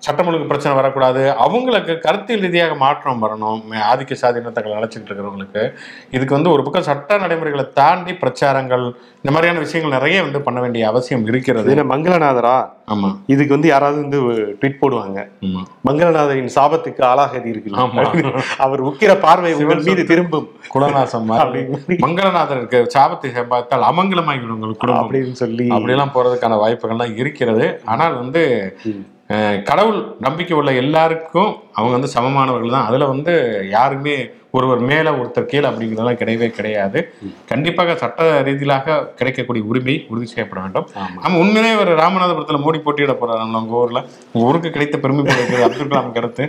சட்டம் 0.03 0.27
ஒழுங்கு 0.27 0.47
பிரச்சனை 0.47 0.77
வரக்கூடாது. 0.77 1.33
அவங்களுக்கு 1.33 1.99
கருத்தியல் 1.99 2.41
ரீதியாக 2.41 2.75
மாற்றம் 2.75 3.23
வரணும். 3.23 3.61
ஆதிக்க 3.91 4.17
சாதீனத்தை 4.23 4.61
அழைச்சிட்டு 4.79 5.09
இருக்கிறவங்களுக்கு. 5.09 5.73
இதுக்கு 6.11 6.35
வந்து 6.35 6.51
ஒரு 6.51 6.63
பக்கம் 6.63 6.83
சட்ட 6.83 7.19
நடைமுறைகளை 7.19 7.67
தாண்டி 7.75 8.13
பிரச்சாரங்கள் 8.13 8.85
இந்த 9.17 9.31
மாதிரியான 9.31 9.59
விஷயங்கள் 9.59 9.99
நிறைய 9.99 10.23
வந்து 10.23 10.41
பண்ண 10.41 10.61
வேண்டிய 10.61 10.89
அவசியம் 10.89 11.27
இருக்கிறது. 11.27 11.77
என்ன 11.77 11.97
மங்களநாதரா? 11.97 12.69
ஆமா. 12.95 13.17
இதுக்கு 13.27 13.53
வந்து 13.53 13.69
யாராவது 13.69 14.01
வந்து 14.01 14.21
ட்வீட் 14.61 14.81
போடுவாங்க. 14.81 15.29
மங்களநாதரின் 15.89 16.51
சாபத்துக்கு 16.55 17.03
ஆளாகதி 17.05 17.51
ஆமா. 17.73 18.01
இருக்கு 18.01 18.43
அவர் 18.59 18.83
உக்கிர 18.83 19.21
பார்வை 19.21 19.55
உங்கள் 19.55 19.83
மீது 19.83 20.05
திரும்பும். 20.05 20.49
குலநாசம் 20.75 21.25
மாதிரி. 21.25 21.63
மங்களநாதருக்கு 21.89 22.81
சாபத்தை 22.99 23.31
சம்பாதித்தால் 23.39 23.89
அமங்கலமாகிவிடும் 23.93 24.59
உங்கள் 24.59 24.77
குடும்பம். 24.77 25.11
அப்படின்னு 25.11 25.33
சொல்லி. 25.33 25.69
அப்படிலாம் 25.69 26.15
போறதுக்கான 26.15 26.59
வாய்ப்புகள்லாம் 26.65 27.17
இருக்கிறது. 27.17 27.81
ஆனால் 27.85 28.15
வந்து 28.15 28.45
கடவுள் 29.65 29.99
நம்பிக்கை 30.21 30.57
உள்ள 30.57 30.71
எல்லாருக்கும் 30.73 31.53
அவங்க 31.73 31.93
வந்து 31.99 32.15
சமமானவர்கள் 32.15 32.71
தான். 32.71 32.87
அதில் 32.87 33.07
வந்து 33.07 33.35
யாருமே 33.71 34.17
ஒருவர் 34.55 34.81
மேல 34.83 35.11
ஒருத்தர் 35.13 35.47
கீழே 35.47 35.69
அப்படிங்கிறதெல்லாம் 35.69 36.19
கிடையவே 36.19 36.49
கிடையாது. 36.51 36.99
கண்டிப்பாக 37.47 37.97
சட்ட 37.97 38.19
ரீதியிலாக 38.43 38.89
கிடைக்கக்கூடிய 39.15 39.65
உரிமை 39.65 40.07
உறுதி 40.09 40.27
செய்யப்பட 40.27 40.61
வேண்டும். 40.61 40.87
ஆமா. 40.97 41.21
ஆமா 41.23 41.39
உண்மையிலே 41.39 41.77
ஒரு 41.77 41.93
ராமநாதபுரத்துல 41.97 42.61
மோடி 42.63 42.79
போட்டியிட 42.81 43.13
போறாரு 43.15 43.31
உங்க 43.59 43.77
ஊர்ல. 43.77 44.01
உங்க 44.33 44.47
ஊருக்கு 44.47 44.71
கிடைத்த 44.71 44.99
பெருமை 44.99 45.25
அப்துல் 45.63 45.89
கலாம் 45.89 46.13
கருத்து. 46.13 46.45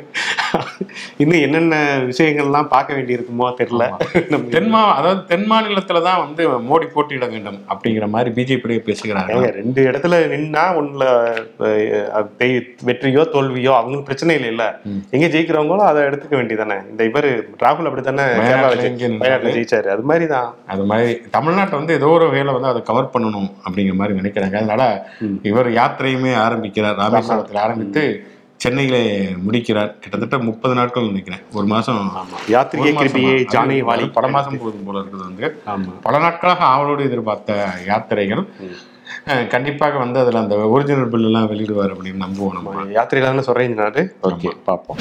இன்னும் 1.18 1.42
என்னென்ன 1.42 1.76
விஷயங்கள்லாம் 2.08 2.68
பார்க்க 2.68 2.94
வேண்டியிருக்குமோ 2.94 3.48
தெரியல. 3.58 3.86
நம்ம 4.30 4.50
தென்மா 4.52 4.82
அதாவது 4.94 5.26
தென் 5.26 5.48
மாநிலத்துல 5.50 6.02
தான் 6.02 6.22
வந்து 6.22 6.42
மோடி 6.68 6.88
போட்டியிட 6.89 7.26
வேண்டும் 7.28 7.60
அப்படிங்கிற 7.70 8.08
மாதிரி 8.10 8.30
பிஜேபி 8.36 8.52
பேசுகிறாங்க 8.86 9.32
ரெண்டு 9.56 9.82
இடத்துல 9.84 10.20
நின்னா 10.34 10.66
தெய்- 12.39 12.60
வெற்றியோ 12.84 13.24
தோல்வியோ 13.34 13.74
அவங்களுக்கு 13.74 14.06
பிரச்சனை 14.06 14.36
இல்லை 14.36 14.50
இல்ல. 14.50 14.63
எங்க 15.12 15.26
ஜெயிக்கிறவங்களோ 15.28 15.84
அதை 15.86 16.04
எடுத்துக்க 16.04 16.36
வேண்டியதானே 16.36 16.80
இந்த 16.89 17.04
இவரு 17.06 17.32
ராகுல் 17.62 17.89
அப்படித்தானே 17.94 18.26
வயநாட்டுல 18.40 19.56
ஜெயிச்சாரு. 19.56 19.88
அது 19.88 20.02
மாதிரி 20.02 20.28
தான் 20.28 20.54
அது 20.68 20.84
மாதிரி 20.84 21.22
தமிழ்நாட்டை 21.38 21.72
வந்து 21.72 21.94
ஏதோ 21.94 22.08
ஒரு 22.08 22.28
வகையில 22.28 22.54
வந்து 22.54 22.68
அதை 22.68 22.82
கவர் 22.82 23.12
பண்ணணும் 23.14 23.50
அப்படிங்கிற 23.66 23.94
மாதிரி 23.94 24.20
நினைக்கிறாங்க. 24.20 24.56
அதனால. 24.56 24.84
இவர் 25.42 25.70
யாத்திரையுமே 25.72 26.36
ஆரம்பிக்கிறார். 26.36 26.98
ராமேஸ்வரத்தில் 26.98 27.64
ஆரம்பித்து 27.66 28.04
சென்னையிலே 28.56 29.02
முடிக்கிறார். 29.38 30.00
கிட்டத்தட்ட 30.00 30.38
முப்பது 30.38 30.76
நாட்கள் 30.76 31.08
நினைக்கிறேன். 31.08 31.42
ஒரு 31.54 31.66
மாசம் 31.66 32.02
யாத்திரிகை? 32.50 32.92
கிருபியே 32.94 33.34
ஜானே 33.54 33.78
வாலி. 33.90 34.06
பல 34.12 34.28
மாசம் 34.28 34.58
போகுது 34.58 34.78
போல 34.86 35.00
இருக்குது 35.00 35.26
வந்து. 35.26 35.48
பல 36.02 36.20
நாட்களாக 36.20 36.64
ஆவலோடு 36.64 37.04
எதிர்பார்த்த 37.04 37.58
யாத்திரைகள். 37.88 38.44
கண்டிப்பாக 39.48 39.98
வந்து 39.98 40.20
அதுல 40.20 40.40
அந்த 40.40 40.56
ஒரிஜினல் 40.56 41.08
பில் 41.08 41.24
எல்லாம் 41.24 41.50
வெளியிடுவார் 41.52 41.92
அப்படின்னு 41.96 42.24
நம்புவோம் 42.26 42.56
நம்ம. 42.58 42.86
யாத்திரையில 42.98 43.44
சொல்றீங்கனாரு 43.50 44.04
ஓகே 44.24 44.52
பார்ப்போம் 44.66 45.00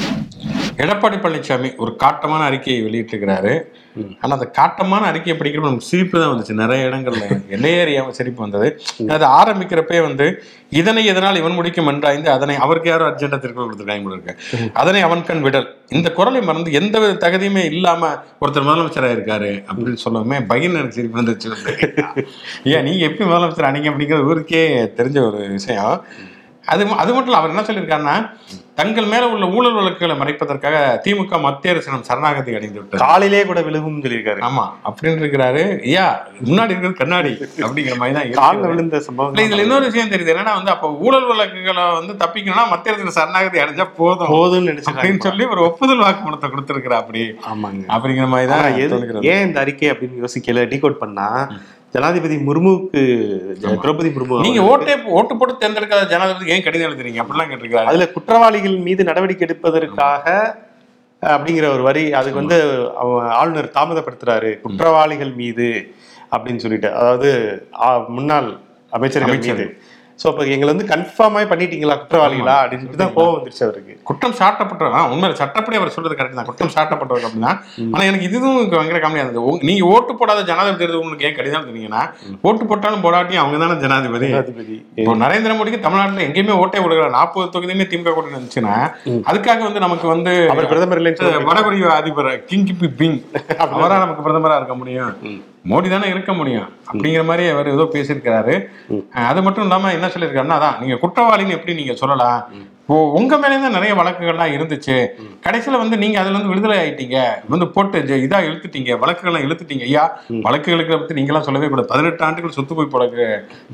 எடப்பாடி 0.77 1.17
பழனிசாமி 1.17 1.75
ஒரு 1.75 1.97
காட்டமான 2.03 2.39
அறிக்கையை 2.39 2.83
வெளியிட்டிருக்கிறாரு. 2.83 3.51
ம். 3.95 4.13
ஆனா 4.21 4.33
அந்த 4.33 4.51
காட்டமான 4.59 4.99
அறிக்கையை 4.99 5.39
படிக்கிறப்ப 5.39 5.61
நமக்கு 5.61 5.85
சிரிப்பு 5.85 6.19
தான் 6.19 6.31
வந்துச்சு. 6.33 6.53
நிறைய 6.53 6.89
இடங்கள்ல 6.89 7.23
எனக்கு 7.25 7.49
என்னையே 7.49 7.83
அறியாம 7.83 8.09
சிரிப்பு 8.09 8.41
வந்தது. 8.41 8.67
அது 9.09 9.25
ஆரம்பிக்கிறப்பே 9.25 10.01
வந்து 10.01 10.25
இதனை 10.69 11.05
எதனால் 11.05 11.35
இவன் 11.35 11.51
முடிக்கும் 11.51 11.87
என்றாய்ந்து 11.87 12.29
அதனை 12.29 12.55
அவருக்கு 12.55 12.89
யாரோ 12.89 13.07
அர்ஜென்டா 13.09 13.39
திருக்குறள் 13.39 13.67
கொடுத்துருக்காங்க 13.67 14.11
இருக்கு. 14.11 14.35
அதனை 14.73 15.01
அவன் 15.01 15.23
கண் 15.23 15.41
விடல். 15.41 15.67
இந்த 15.89 16.11
குரலை 16.11 16.41
மறந்து 16.41 16.71
எந்த 16.71 16.99
வித 16.99 17.27
தகுதியுமே 17.27 17.63
இல்லாம 17.65 18.11
ஒருத்தர் 18.39 18.67
முதலமைச்சரா 18.67 19.11
இருக்காரு 19.11 19.63
அப்படின்னு 19.69 20.03
சொல்லவுமே 20.05 20.45
பகிர்ந்து 20.45 20.79
எனக்கு 20.79 20.91
சிரிப்பு 20.91 21.21
வந்துச்சு 21.21 21.49
ஏன் 22.63 22.83
நீங்க 22.83 23.05
எப்படி 23.05 23.29
முதலமைச்சர் 23.29 23.69
ஆனீங்க 23.71 23.91
அப்படிங்கிறது 23.93 24.23
ஊருக்கே 24.23 24.63
தெரிஞ்ச 24.99 25.19
ஒரு 25.27 25.47
விஷயம். 25.49 26.03
அது 26.65 26.87
அது 26.95 27.13
மட்டும் 27.13 27.25
இல்ல 27.25 27.37
அவர் 27.37 27.49
என்ன 27.49 27.61
சொல்லியிருக்காருன்னா 27.61 28.17
தங்கள் 28.77 29.07
மேல 29.09 29.23
உள்ள 29.31 29.45
ஊழல் 29.55 29.75
வழக்குகளை 29.77 30.13
மறைப்பதற்காக 30.19 30.75
திமுக 31.03 31.39
மத்திய 31.41 31.73
அரசிடம் 31.73 32.05
சரணாகதி 32.07 32.55
அடைந்து 32.57 32.79
விட்டது 32.79 33.01
காலையிலே 33.03 33.41
கூட 33.49 33.59
விழுகும்னு 33.67 34.03
சொல்லியிருக்காரு. 34.05 34.39
ஆமா 34.47 34.63
அப்படின்னு 34.87 35.21
இருக்கிறாரு 35.23 35.61
ஐயா 35.87 36.05
முன்னாடி 36.47 36.73
இருக்கிறது 36.73 36.99
கண்ணாடி 37.01 37.33
அப்படிங்கிற 37.59 37.97
மாதிரி 38.01 38.15
தான் 38.17 38.31
காலில். 38.39 38.65
விழுந்த 38.71 39.01
சம்பவம் 39.07 39.43
இதுல 39.45 39.65
இன்னொரு 39.65 39.87
விஷயம் 39.89 40.11
தெரியுது. 40.13 40.33
என்னன்னா 40.33 40.55
வந்து 40.59 40.73
அப்ப 40.75 40.89
ஊழல் 41.05 41.29
வழக்குகளை 41.31 41.85
வந்து 41.99 42.15
தப்பிக்கணும்னா 42.23 42.65
மத்திய 42.73 42.95
அரசு 42.95 43.17
சரணாகதி 43.19 43.63
அடைஞ்சா 43.65 43.87
போதும். 43.99 44.31
போதும்னு 44.33 44.55
அப்படின்னு 44.55 44.73
நினைச்சிருக்காங்க 44.73 45.27
சொல்லி 45.29 45.47
ஒரு 45.53 45.63
ஒப்புதல் 45.69 46.03
வாக்குமூலத்தை 46.05 46.49
கொடுத்திருக்கிறா 46.49 46.99
அப்படி 47.03 47.23
ஆமாங்க. 47.51 47.85
அப்படிங்கிற 47.95 48.27
மாதிரி 48.33 48.51
தான். 48.53 48.67
ஏன் 49.31 49.45
இந்த 49.47 49.59
அறிக்கை 49.65 49.91
அப்படின்னு 49.93 50.23
யோசிக்கல? 50.23 50.65
டீகோட் 50.73 51.01
பண்ணா 51.03 51.29
ஜனாதிபதி 51.93 52.35
முர்முவுக்கு 52.39 53.01
ஜ- 53.61 53.73
திரௌபதி 53.81 54.09
முர்மு 54.11 54.37
நீங்க 54.39 54.61
ஓட்டே 54.63 54.93
ஓட்டு 55.11 55.37
போட்டு 55.37 55.55
தேர்ந்தெடுக்காத 55.57 56.07
ஜனாதிபதி 56.07 56.51
ஏன் 56.51 56.63
கடிதம் 56.63 56.91
எழுதுறீங்க? 56.91 57.19
அப்படிலாம் 57.21 57.51
கேட்டிருக்காரு 57.51 57.89
அதுல 57.91 58.07
குற்றவாளிகள் 58.09 58.77
மீது 58.79 59.03
நடவடிக்கை 59.03 59.47
எடுப்பதற்காக 59.47 60.25
அப்படிங்கிற 61.21 61.67
ஒரு 61.69 61.83
வரி 61.83 62.13
அதுக்கு 62.13 62.39
வந்து 62.39 62.57
ஆளுநர் 63.33 63.73
தாமதப்படுத்துறாரு. 63.73 64.49
குற்றவாளிகள் 64.59 65.33
மீது 65.33 65.67
அப்படின்னு 66.31 66.57
சொல்லிட்டு. 66.57 66.93
அதாவது 66.93 67.29
முன்னாள் 68.09 68.49
அமைச்சர்கள் 68.91 69.29
அமைச்சர். 69.29 69.55
மீது. 69.55 69.67
சோ 70.19 70.27
அப்ப 70.27 70.43
எங்களை 70.47 70.69
வந்து 70.69 70.85
கன்ஃபார்மாய் 70.89 71.47
பண்ணிட்டீங்களா? 71.47 71.95
குற்றவாளிகளா? 72.01 72.55
அப்படின்ட்டு 72.59 72.99
தான் 72.99 73.13
கோவம் 73.15 73.35
வந்துருச்சு 73.35 73.63
அவருக்கு. 73.63 73.93
குற்றம் 74.03 74.35
சாட்டப்பட்டவர். 74.39 74.93
ஆ, 74.93 75.07
உண்மையில 75.09 75.35
சட்டப்படி 75.39 75.77
அவர் 75.77 75.89
சொல்றது 75.89 76.15
கரெக்ட் 76.15 76.37
தான். 76.39 76.47
குற்றம் 76.49 76.71
சாட்டப்பட்டவர் 76.75 77.25
அப்படின்னா 77.27 77.51
ஆனா 77.93 78.03
எனக்கு 78.03 78.27
இதுவும் 78.29 78.57
பயங்கர 78.73 78.99
காமெடியா 78.99 79.23
இருந்தது. 79.23 79.45
உங்க- 79.45 79.63
நீங்க 79.63 79.85
ஓட்டு 79.89 80.15
போடாத 80.15 80.43
ஜனாதிபதி 80.43 80.81
தேர்தல் 80.81 81.01
உங்களுக்கு 81.01 81.25
ஏன் 81.25 81.35
கடிதம் 81.35 81.63
எழுதுனீங்கன்னா 81.63 82.03
ஓட்டு 82.43 82.65
போட்டாலும் 82.65 83.03
போடாட்டியும் 83.03 83.41
அவங்க 83.41 83.59
தானே 83.63 83.77
ஜனாதிபதி. 83.83 84.29
ஜனாதிபதி. 84.29 84.77
இப்போ 84.97 85.15
நரேந்திர 85.23 85.55
மோடிக்கு 85.55 85.79
தமிழ்நாட்டுல 85.79 86.25
எங்கேயுமே 86.27 86.59
ஓட்டே 86.59 86.81
விடுகிற 86.81 87.09
நாற்பது 87.11 87.53
தொகுதியுமே 87.55 87.87
திமுக 87.87 88.13
கூட்டணி 88.13 88.37
இருந்துச்சுன்னா 88.37 88.75
அதுக்காக 89.27 89.59
வந்து 89.61 89.79
நமக்கு 89.79 90.07
வந்து 90.07 90.33
அவர் 90.49 90.69
பிரதமர் 90.69 91.01
வடகொரிய 91.47 91.87
அதிபர் 91.97 92.31
கிங் 92.45 92.67
கிபி 92.67 92.89
பிங் 92.99 93.19
அவரா 93.67 93.97
நமக்கு 93.97 94.23
பிரதமரா 94.23 94.55
இருக்க 94.55 94.75
முடியும். 94.75 95.11
மோடி 95.71 95.87
தானே 95.93 96.07
இருக்க 96.13 96.31
முடியும்? 96.39 96.69
அப்படிங்கிற 96.91 97.23
மாதிரி 97.29 97.43
அவர் 97.53 97.73
ஏதோ 97.75 97.87
பேசியிருக்கிறாரு. 97.95 98.55
அது 99.29 99.41
மட்டும் 99.45 99.65
இல்லாம 99.67 99.91
என்ன 99.97 100.07
சொல்லியிருக்காருன்னா 100.13 100.59
அதான் 100.59 100.79
நீங்க 100.83 100.95
குற்றவாளின்னு 101.03 101.57
எப்படி 101.57 101.75
நீங்க 101.79 101.95
சொல்லலாம்? 102.03 102.39
இப்போ 102.83 102.95
உங்க 103.17 103.33
மேலே 103.41 103.57
தான் 103.63 103.75
நிறைய 103.75 103.91
வழக்குகள்லாம் 103.99 104.53
இருந்துச்சு. 104.55 104.95
கடைசியில 105.45 105.79
வந்து 105.81 105.97
நீங்க 106.01 106.17
அதுல 106.21 106.35
இருந்து 106.35 106.51
விடுதலை 106.51 106.77
ஆயிட்டீங்க. 106.79 107.17
வந்து 107.51 107.65
போட்டு 107.75 108.17
இதா 108.25 108.39
இழுத்துட்டீங்க 108.47 108.97
வழக்குகள்லாம் 109.03 109.45
இழுத்துட்டீங்க. 109.45 109.85
ஐயா 109.89 110.03
வழக்குகளுக்கு 110.47 110.99
பத்தி 111.01 111.17
நீங்களாம் 111.19 111.47
சொல்லவே 111.47 111.69
கூடாது. 111.69 111.91
பதினெட்டு 111.93 112.25
ஆண்டுகள் 112.27 112.55
சொத்து 112.57 112.73
குவிப்பு 112.73 112.99
வழக்கு 112.99 113.25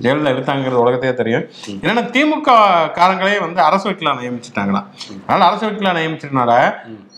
ஜெயலலிதா 0.04 0.34
இழுத்தாங்கிறது 0.36 0.84
உலகத்தையே 0.84 1.14
தெரியும். 1.22 1.48
ஏன்னா 1.84 2.06
திமுக 2.16 2.60
காரங்களே 3.00 3.40
வந்து 3.48 3.62
அரசு 3.70 3.88
வக்கீலா 3.90 4.16
நியமிச்சுட்டாங்களாம். 4.22 4.88
அதனால 5.26 5.48
அரசு 5.50 5.66
வக்கீலா 5.68 5.96
நியமிச்சதுனால 6.00 6.52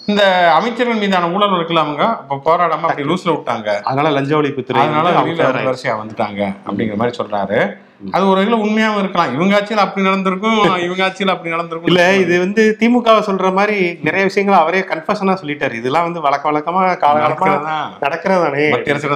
இந்த 0.05 0.51
அமைச்சர்கள் 0.53 0.95
மீதான 0.95 1.29
ஊழல் 1.29 1.49
வழக்குல 1.49 1.77
அவங்க 1.77 2.17
இப்ப 2.21 2.41
போராடாம 2.45 2.87
அப்படி 2.87 3.07
லூஸ்ல 3.09 3.31
விட்டாங்க. 3.35 3.81
அதனால 3.81 4.09
லஞ்ச 4.09 4.41
அதனால 4.83 5.09
வெளியில 5.09 5.15
அவங்க 5.15 5.51
வந்து 5.51 5.69
வரிசையா 5.69 5.93
வந்துட்டாங்க 6.01 6.55
அப்படிங்கிற 6.67 6.95
மாதிரி 6.95 7.17
சொல்றாரு. 7.17 7.77
அது 8.15 8.23
ஒரு 8.29 8.37
வகையில 8.39 8.57
உண்மையாவும் 8.65 9.01
இருக்கலாம். 9.01 9.33
இவங்க 9.35 9.53
ஆட்சியில் 9.57 9.83
அப்படி 9.83 10.05
நடந்திருக்கும் 10.07 10.59
இவங்க 10.85 11.03
ஆட்சியில் 11.07 11.33
அப்படி 11.33 11.53
நடந்திருக்கும். 11.53 11.91
இல்ல 11.91 12.03
இது 12.23 12.33
வந்து 12.43 12.63
திமுக 12.79 13.15
சொல்ற 13.29 13.49
மாதிரி 13.57 13.77
நிறைய 14.07 14.23
விஷயங்களை 14.29 14.57
அவரே 14.63 14.81
கன்ஃபஷனா 14.91 15.35
சொல்லிட்டாரு. 15.41 15.75
இதெல்லாம் 15.81 16.07
வந்து 16.07 16.23
வழக்க 16.27 16.45
வழக்கமா 16.51 16.81
காலகாலமா 17.05 17.25
நடக்கிறதுதான். 17.25 17.91
நடக்கிறதானே. 18.05 18.65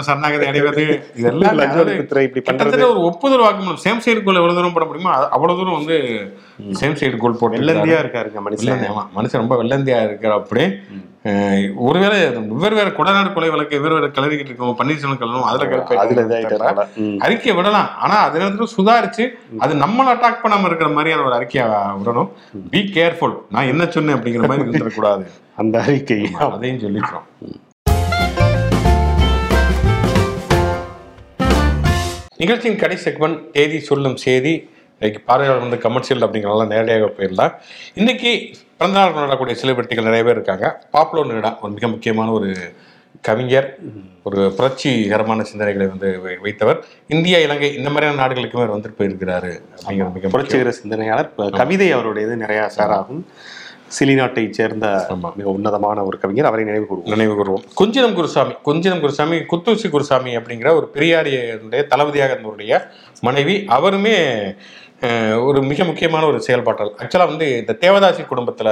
சரணாகதி 0.10 0.48
அடைவது 0.52 0.86
இதெல்லாம் 1.22 1.62
இப்படி 2.28 2.42
கிட்டத்தட்ட 2.42 2.90
ஒரு 2.94 3.02
ஒப்புதல் 3.12 3.46
வாக்குமூலம் 3.46 3.84
சேம் 3.86 4.04
சைடு 4.06 4.24
கோல் 4.28 4.42
எவ்வளவு 4.42 4.58
தூரம் 4.60 4.76
போட 4.78 4.88
முடியுமோ 4.90 5.14
அவ்வளவு 5.38 5.58
தூரம் 5.60 5.78
வந்து 5.80 5.98
சேம் 6.82 6.98
சைடு 7.00 7.18
கோல் 7.24 7.40
போட்டு 7.40 7.60
வெள்ளந்தியா 7.62 7.98
இருக்காருங்க 8.04 8.42
மனுஷன். 8.48 8.86
மனுஷன் 9.18 9.44
ரொம்ப 9.44 9.58
வெள்ளந்தியா 9.64 10.00
இருக்கிற 10.08 10.34
அப்படி 10.42 10.66
ஒருவேளை 11.76 12.30
வெவ்வேறு 12.30 12.76
வேற 12.76 12.90
கொடநாடு 12.90 13.34
கொலை 13.34 13.50
வழக்கு 13.50 13.82
வெவ்வேறு 13.82 13.94
வேற 13.94 14.08
கிளறிக்கிட்டு 14.08 14.46
இருக்கோம் 14.46 14.78
பன்னீர்செல்வம் 14.80 15.20
கலரும் 15.20 15.42
அதுல 15.42 15.66
கருப்பு 15.66 15.98
அதுல. 15.98 16.88
அறிக்கையை 17.20 17.56
விடலாம். 17.56 17.90
ஆனா 17.98 18.14
அதே 18.14 18.40
நேரத்துல 18.40 18.68
சுதாரிச்சு 18.78 19.30
அது 19.58 19.76
நம்மள 19.76 20.12
அட்டாக் 20.14 20.44
பண்ணாம 20.44 20.66
இருக்கிற 20.66 20.90
மாதிரியான 20.90 21.24
ஒரு 21.24 21.34
அறிக்கையை 21.34 21.72
விடணும். 21.72 22.30
பி 22.70 22.92
கேர்ஃபுல் 22.94 23.36
நான் 23.50 23.68
என்ன 23.68 23.86
சொன்னேன் 23.86 24.16
அப்படிங்கிற 24.16 24.48
மாதிரி 24.48 24.70
இருந்துடக்கூடாது. 24.70 25.26
அந்த 25.56 25.82
அறிக்கை. 25.82 26.30
அதையும் 26.40 26.80
சொல்லிக்கிறோம். 26.80 27.26
நிகழ்ச்சியின் 32.38 32.78
கடை 32.78 32.98
செக்மெண்ட் 33.04 33.50
தேதி 33.52 33.80
சொல்லும் 33.80 34.16
செய்தி 34.16 34.70
இன்னைக்கு 35.00 35.24
பார்வையாளர் 35.26 35.62
வந்து 35.62 35.78
கமர்ஷியல் 35.78 36.30
அப்படிங்கிறனால 36.30 36.68
நேரடியாக 36.68 37.14
போயிடலாம். 37.18 37.54
இன்னைக்கு 37.94 38.52
பிறந்தநாள் 38.80 39.14
கொண்டாடக்கூடிய 39.14 39.56
செலிபிரிட்டிகள் 39.62 40.10
நிறைய 40.10 40.24
பேர் 40.24 40.38
இருக்காங்க. 40.40 40.66
பாப்புலோ 40.94 41.22
நிடா 41.28 41.52
ஒரு 41.62 41.74
மிக 41.74 41.88
முக்கியமான 41.88 42.32
ஒரு 42.32 42.50
கவிஞர் 43.28 43.70
ஒரு 44.28 44.42
புரட்சிகரமான 44.58 45.44
சிந்தனைகளை 45.52 45.86
வந்து 45.94 46.10
வைத்தவர். 46.44 46.80
இந்தியா 47.08 47.38
இலங்கை 47.46 47.70
இந்த 47.78 47.90
மாதிரியான 47.90 48.20
நாடுகளுக்குமே 48.22 48.66
வந்துட்டு 48.76 48.98
போயிருக்கிறாரு 49.00 49.52
அப்படிங்கிற 49.76 50.14
மிக. 50.18 50.28
புரட்சிகர 50.28 50.72
சிந்தனையாளர். 50.72 51.30
கவிதை 51.60 51.88
அவருடையது 51.92 52.36
நிறைய 52.44 52.70
சேராகும் 52.78 53.22
சிலி 53.98 54.14
நாட்டை 54.16 54.44
சேர்ந்த. 54.58 54.86
மிக 55.38 55.50
உன்னதமான 55.50 56.04
ஒரு 56.04 56.18
கவிஞர். 56.20 56.46
அவரை 56.46 56.64
நினைவு 56.66 56.86
கூறுவோம். 56.90 57.12
நினைவு 57.14 57.34
கூறுவோம். 57.40 57.66
குஞ்சினம் 57.82 58.16
குருசாமி 58.20 58.54
குஞ்சினம் 58.66 59.04
குருசாமி 59.06 59.38
குத்தூசி 59.52 59.90
குருசாமி 59.90 60.38
அப்படிங்கிற 60.38 60.72
ஒரு 60.80 60.88
பெரியாரியனுடைய 60.94 61.84
தளபதியாக 61.94 62.34
இருந்தவருடைய 62.34 62.82
மனைவி. 63.22 63.56
அவருமே 63.78 64.18
ஒரு 65.48 65.60
மிக 65.64 65.84
முக்கியமான 65.84 66.26
ஒரு 66.26 66.42
செயல்பாட்டல். 66.42 66.92
ஆக்சுவலாக 67.02 67.32
வந்து 67.34 67.48
இந்த 67.60 67.74
தேவதாசி 67.82 68.28
குடும்பத்தில் 68.28 68.72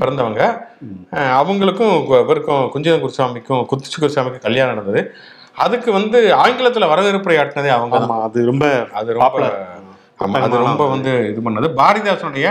பிறந்தவங்க. 0.00 0.42
அவங்களுக்கும் 1.40 2.22
இவருக்கும் 2.22 2.62
குஞ்சினம் 2.74 3.02
குருசாமிக்கும் 3.04 3.64
குத்துச்சி 3.72 3.98
குருசாமிக்கும் 4.00 4.46
கல்யாணம் 4.46 4.74
நடந்தது. 4.74 5.02
அதுக்கு 5.54 5.92
வந்து 5.92 6.18
ஆங்கிலத்தில் 6.34 6.90
வரவேற்புரையாட்டினதே 6.92 7.70
அவங்க 7.76 7.96
அது 8.28 8.44
ரொம்ப 8.44 8.66
அது. 8.92 9.14
ஆமா, 9.18 9.77
அது 10.18 10.56
ரொம்ப 10.68 10.86
வந்து 10.94 11.12
இது 11.30 11.40
பண்ணது. 11.48 11.68
பாரதிதாசனுடைய 11.80 12.46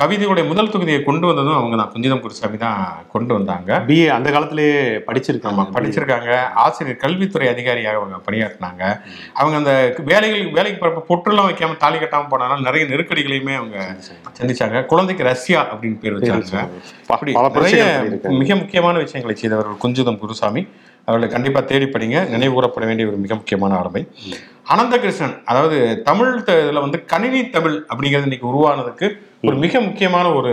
கவிதையுடைய 0.00 0.46
முதல் 0.48 0.70
தொகுதியை 0.72 0.98
கொண்டு 1.06 1.26
வந்ததும் 1.26 1.56
அவங்க 1.58 1.76
தான் 1.76 1.90
குஞ்சிதம் 1.94 2.20
குருசாமி 2.24 2.56
தான் 2.56 2.82
கொண்டு 3.12 3.32
வந்தாங்க. 3.34 3.70
பிஏ 3.88 4.06
அந்த 4.16 4.28
காலத்திலேயே 4.34 4.76
படிச்சிருக்காங்க. 5.06 5.62
படிச்சிருக்காங்க. 5.76 6.30
ஆசிரியர் 6.64 7.00
கல்வித்துறை 7.04 7.48
அதிகாரியாக 7.54 8.00
அவங்க 8.00 8.18
பணியாற்றினாங்க. 8.26 8.82
அவங்க 9.40 9.56
அந்த 9.60 9.72
வேலைகள் 10.10 10.44
வேலைக்கு 10.58 10.78
போறப்ப 10.82 11.02
பொட்டுலாம் 11.10 11.48
வைக்காம 11.50 11.76
தாலி 11.84 11.98
கட்டாம 11.98 12.28
போனாலும் 12.34 12.66
நிறைய 12.68 12.84
நெருக்கடிகளையுமே 12.92 13.56
அவங்க 13.60 13.78
சந்திச்சாங்க. 14.38 14.86
குழந்தைக்கு 14.92 15.24
ரஷ்யா 15.32 15.62
அப்படின்னு 15.72 16.00
பேர் 16.04 16.16
வச்சாங்க. 16.18 16.62
அப்படி 17.16 17.34
நிறைய. 17.58 17.82
மிக 18.42 18.56
முக்கியமான 18.62 18.98
விஷயங்களை 19.06 19.36
செய்தவர்கள் 19.42 19.82
குஞ்சுதம் 19.86 20.22
குருசாமி. 20.24 20.64
அவர்களை 21.08 21.28
கண்டிப்பாக 21.34 21.64
தேடி 21.72 21.86
படிங்க. 21.94 22.18
நினைவு 22.34 22.54
கூறப்பட 22.54 22.86
வேண்டிய 22.88 23.10
ஒரு 23.10 23.18
மிக 23.24 23.32
முக்கியமான 23.40 23.76
ஆளுமை. 23.80 24.02
அனந்தகிருஷ்ணன் 24.72 25.36
அதாவது 25.50 25.76
தமிழ் 26.08 26.32
இதில் 26.40 26.84
வந்து 26.86 26.98
கணினி 27.12 27.42
தமிழ் 27.56 27.76
அப்படிங்கிறது 27.90 28.28
இன்னைக்கு 28.28 28.50
உருவானதுக்கு 28.52 29.06
ஒரு 29.48 29.56
மிக 29.64 29.80
முக்கியமான 29.88 30.26
ஒரு 30.38 30.52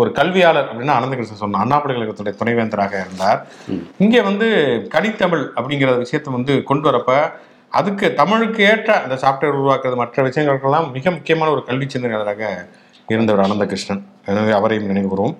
ஒரு 0.00 0.10
கல்வியாளர் 0.18 0.68
அப்படின்னா 0.70 0.96
அனந்தகிருஷ்ணன் 0.98 1.40
சொன்ன 1.42 1.60
அண்ணா 1.62 1.76
பல்கலைக்கழகத்துடைய 1.82 2.34
துணைவேந்தராக 2.40 2.94
இருந்தார். 3.04 3.40
இங்கே 4.04 4.20
வந்து 4.28 4.46
கனித்தமிழ் 4.94 5.44
அப்படிங்கிற 5.58 5.90
விஷயத்தை 6.04 6.30
வந்து 6.36 6.54
கொண்டு 6.70 6.86
வரப்ப 6.88 7.14
அதுக்கு 7.78 8.06
தமிழுக்கு 8.20 8.60
ஏற்ற 8.70 8.90
அந்த 9.04 9.16
சாப்ட்வேர் 9.24 9.58
உருவாக்குறது 9.58 9.98
மற்ற 10.02 10.22
விஷயங்களுக்கெல்லாம் 10.28 10.88
மிக 10.96 11.10
முக்கியமான 11.16 11.50
ஒரு 11.56 11.62
கல்வி 11.68 11.86
சிந்தனையாளராக 11.94 12.44
இருந்தவர் 13.12 13.44
அனந்தகிருஷ்ணன். 13.46 14.02
எனவே 14.30 14.52
அவரையும் 14.58 14.88
நினைவுகிறோம் 14.92 15.34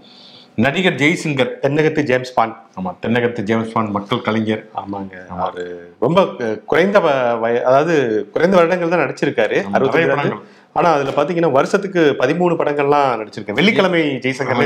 நடிகர் 0.54 0.94
ஜெய்சிங்கர். 0.94 1.50
தென்னகத்து 1.62 2.02
ஜேம்ஸ் 2.02 2.34
பாண்ட். 2.34 2.56
ஆமா 2.84 2.96
தென்னகத்து 3.02 3.40
ஜேம்ஸ் 3.40 3.72
பாண்ட் 3.72 3.88
மக்கள் 3.88 4.20
கலைஞர். 4.20 4.68
ஆமாங்க. 4.76 5.26
அவரு 5.28 5.94
ரொம்ப 6.00 6.26
குறைந்த 6.66 7.00
வய- 7.40 7.62
அதாவது 7.62 8.28
குறைந்த 8.32 8.56
வருடங்கள் 8.56 8.88
தான் 8.88 8.98
நடிச்சிருக்காரு. 8.98 9.64
படங்கள். 10.08 10.38
ஆனா 10.72 10.92
அதுல 10.92 11.10
பாத்தீங்கன்னா 11.10 11.52
வருஷத்துக்கு 11.52 12.16
பதிமூணு 12.18 12.54
படங்கள்லாம் 12.54 13.26
நடிச்சிருக்காரு. 13.26 13.52
வெள்ளிக்கிழமை 13.52 14.00
ஜெய்சங்கர். 14.00 14.56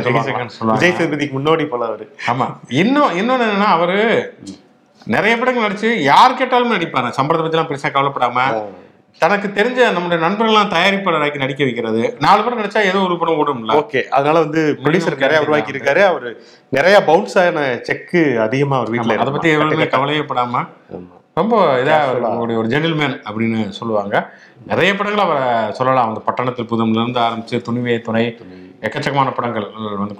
விஜய் 0.60 0.90
சேதுபதிக்கு 0.90 1.30
முன்னோடி 1.30 1.64
போல 1.64 1.84
அவரு. 1.84 2.16
ஆமா. 2.26 2.46
இன்னும் 2.68 3.18
இன்னொன்னு 3.18 3.42
என்னன்னா 3.42 3.64
அவரு 3.64 4.34
நிறைய 5.06 5.38
படங்கள் 5.38 5.70
நடிச்சு 5.70 5.92
யார் 5.92 6.34
கேட்டாலும் 6.34 6.72
நடிப்பாரு. 6.72 7.12
சம்பளத்தை 7.20 7.44
பத்திலாம் 7.44 7.66
பெருசா 7.66 7.90
கவலைப்படாம. 7.92 8.64
தனக்கு 9.20 9.48
தெரிஞ்ச 9.56 9.80
நம்முடைய 9.96 10.18
நண்பர்கள்லாம் 10.24 10.72
தயாரிப்பாளராக்கி 10.72 11.42
நடிக்க 11.42 11.62
வைக்கிறது. 11.64 12.02
நாலு 12.24 12.40
படம் 12.44 12.60
நடிச்சா 12.60 12.80
ஏதோ 12.90 13.00
ஒரு 13.06 13.16
படம் 13.20 13.38
ஓடும்ல. 13.42 13.76
ஓகே 13.80 14.00
அதனால 14.16 14.36
வந்து 14.44 14.62
ப்ரொடியூசர் 14.82 15.22
நிறைய 15.24 15.40
உருவாக்கி 15.44 15.74
இருக்காரு 15.74 16.02
அவரு 16.10 16.30
நிறைய 16.72 16.96
பவுன்ஸ் 17.10 17.36
ஆன 17.42 17.60
செக்கு 17.88 18.22
அதிகமா 18.46 18.76
அவர் 18.80 18.92
வீட்டுல 18.94 19.18
அதை 19.24 19.32
பத்தி 19.36 19.52
எவ்வளவுமே 19.56 19.86
கவலையே 19.94 20.24
படாம 20.30 20.64
ரொம்ப 21.38 21.54
இதா 21.82 21.94
ஒரு 22.40 22.66
ஜென்டில்மேன் 22.72 23.14
அப்படின்னு 23.28 23.68
சொல்லுவாங்க. 23.78 24.14
நிறைய 24.66 24.90
படங்கள் 24.96 25.24
அவரை 25.24 25.72
சொல்லலாம். 25.72 26.08
அந்த 26.08 26.20
பட்டணத்தில் 26.20 26.68
புதும்ல 26.70 27.00
இருந்து 27.02 27.20
ஆரம்பிச்சு 27.20 27.56
துணிவே 27.68 27.94
துணை 28.00 28.24
எக்கச்சக்கமான 28.80 29.32
படங்கள். 29.34 29.66
வந்து 29.80 30.14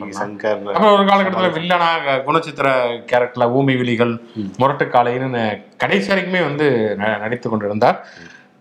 சொல்லலாம். 0.00 0.20
சங்கர் 0.20 0.64
அப்புறம் 0.76 0.94
ஒரு 0.96 1.04
காலகட்டத்தில் 1.06 1.56
வில்லனா 1.56 1.90
குணச்சித்திர 2.28 2.68
கேரக்டர்ல 3.12 3.50
ஊமை 3.58 3.76
விழிகள் 3.76 4.14
முரட்டு 4.56 4.84
காலைன்னு 4.84 5.44
கடைசி 5.76 6.12
வரைக்குமே 6.12 6.42
வந்து 6.48 6.68
நடித்து 6.96 7.48
கொண்டிருந்தார். 7.50 7.98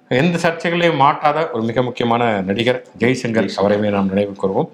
எந்த 0.09 0.37
சர்ச்சைகளையும் 0.37 1.01
மாட்டாத 1.05 1.49
ஒரு 1.53 1.63
மிக 1.63 1.81
முக்கியமான 1.81 2.23
நடிகர் 2.41 2.81
ஜெய்சங்கர். 2.99 3.49
அவரையுமே 3.61 3.89
நாம் 3.95 4.11
நினைவு 4.13 4.33
கூறுவோம். 4.41 4.69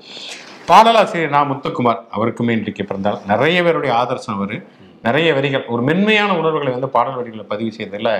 பாடலாசிரியர் 0.67 1.35
நா. 1.35 1.41
முத்துக்குமார் 1.51 2.03
அவருக்குமே 2.17 2.51
இன்றைக்கு 2.57 2.85
பிறந்தார். 2.85 3.21
நிறைய 3.27 3.63
பேருடைய 3.63 3.95
ஆதர்சம் 3.95 4.37
அவர். 4.39 4.55
நிறைய 5.03 5.29
வரிகள் 5.33 5.65
ஒரு 5.67 5.81
மென்மையான 5.81 6.31
உணர்வுகளை 6.37 6.71
வந்து 6.73 6.89
பாடல் 6.95 7.17
வரிகளை 7.19 7.45
பதிவு 7.47 7.71
செய்ததில் 7.71 8.13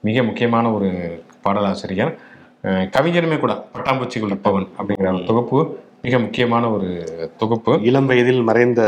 மிக 0.00 0.22
முக்கியமான 0.22 0.72
ஒரு 0.72 0.88
பாடலாசிரியர் 1.44 2.12
கவிஞருமே 2.94 3.36
கூட 3.40 3.52
பட்டாம்பூச்சிகள் 3.74 4.32
இருப்பவன் 4.32 4.66
அப்படிங்கிற 4.78 5.12
தொகுப்பு 5.30 5.58
மிக 6.04 6.18
முக்கியமான 6.18 6.64
ஒரு 6.70 6.88
தொகுப்பு. 7.36 7.72
இளம் 7.88 8.08
வயதில் 8.10 8.42
மறைந்த 8.48 8.80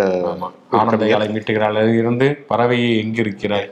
ஆனந்த 0.81 1.07
யாழை 1.11 1.27
மீட்டுகிறாள் 1.29 1.79
இருந்து 2.01 2.27
பறவையே 2.51 2.91
எங்க 3.03 3.19
இருக்கிறாய் 3.25 3.67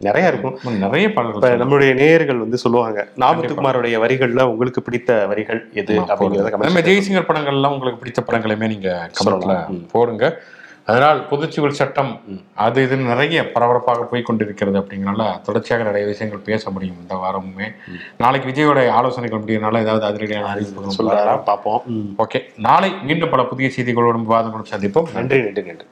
நிறைய 0.00 0.30
இருக்கும். 0.32 0.56
நிறைய 0.84 1.06
பாடல்கள் 1.12 1.62
நம்மளுடைய 1.62 1.92
நேயர்கள் 2.00 2.42
வந்து 2.42 2.58
சொல்லுவாங்க 2.64 3.00
நாமத்துக்குமாரோடைய 3.22 3.98
வரிகள்ல 4.04 4.42
உங்களுக்கு 4.52 4.80
பிடித்த 4.86 5.10
வரிகள் 5.30 5.60
எது? 5.80 5.94
அப்படிங்கறத 6.12 6.60
நம்ம 6.66 6.82
ஜெய்சிங்கர் 6.88 7.28
படங்கள்லாம் 7.30 7.74
உங்களுக்கு 7.76 8.02
பிடிச்ச 8.02 8.22
படங்களையுமே 8.28 8.68
நீங்க 8.74 8.90
கமெண்ட்ல 9.18 9.56
போடுங்க. 9.94 10.24
அதனால் 10.86 11.26
பொதுச்சுவல் 11.30 11.78
சட்டம் 11.80 12.20
அது 12.54 12.82
இது 12.82 12.96
நிறைய 12.96 13.52
பரபரப்பாக 13.52 14.02
போய் 14.02 14.22
கொண்டிருக்கிறது 14.22 14.78
அப்படிங்கிறனால 14.78 15.40
தொடர்ச்சியாக 15.40 15.84
நிறைய 15.84 16.06
விஷயங்கள் 16.06 16.42
பேச 16.42 16.70
முடியும் 16.70 16.96
இந்த 17.00 17.14
வாரமுமே. 17.14 17.68
நாளைக்கு 18.18 18.50
விஜயோட 18.50 18.88
ஆலோசனைகள் 18.88 19.40
முடியறனால 19.40 19.80
ஏதாவது 19.80 20.06
அதிரடியான 20.06 20.42
அறிவிப்புகள் 20.42 20.96
சொல்றாரா? 20.96 21.42
பார்ப்போம். 21.42 21.82
ஓகே. 22.18 22.42
நாளை 22.56 22.94
மீண்டும் 23.02 23.30
பல 23.30 23.44
புதிய 23.44 23.70
செய்திகளோடும் 23.76 24.24
விவாதங்களும் 24.28 24.70
சந்திப்போம். 24.70 25.12
நன்றி 25.12 25.42
நன்றி 25.42 25.62
நன்றி. 25.62 25.86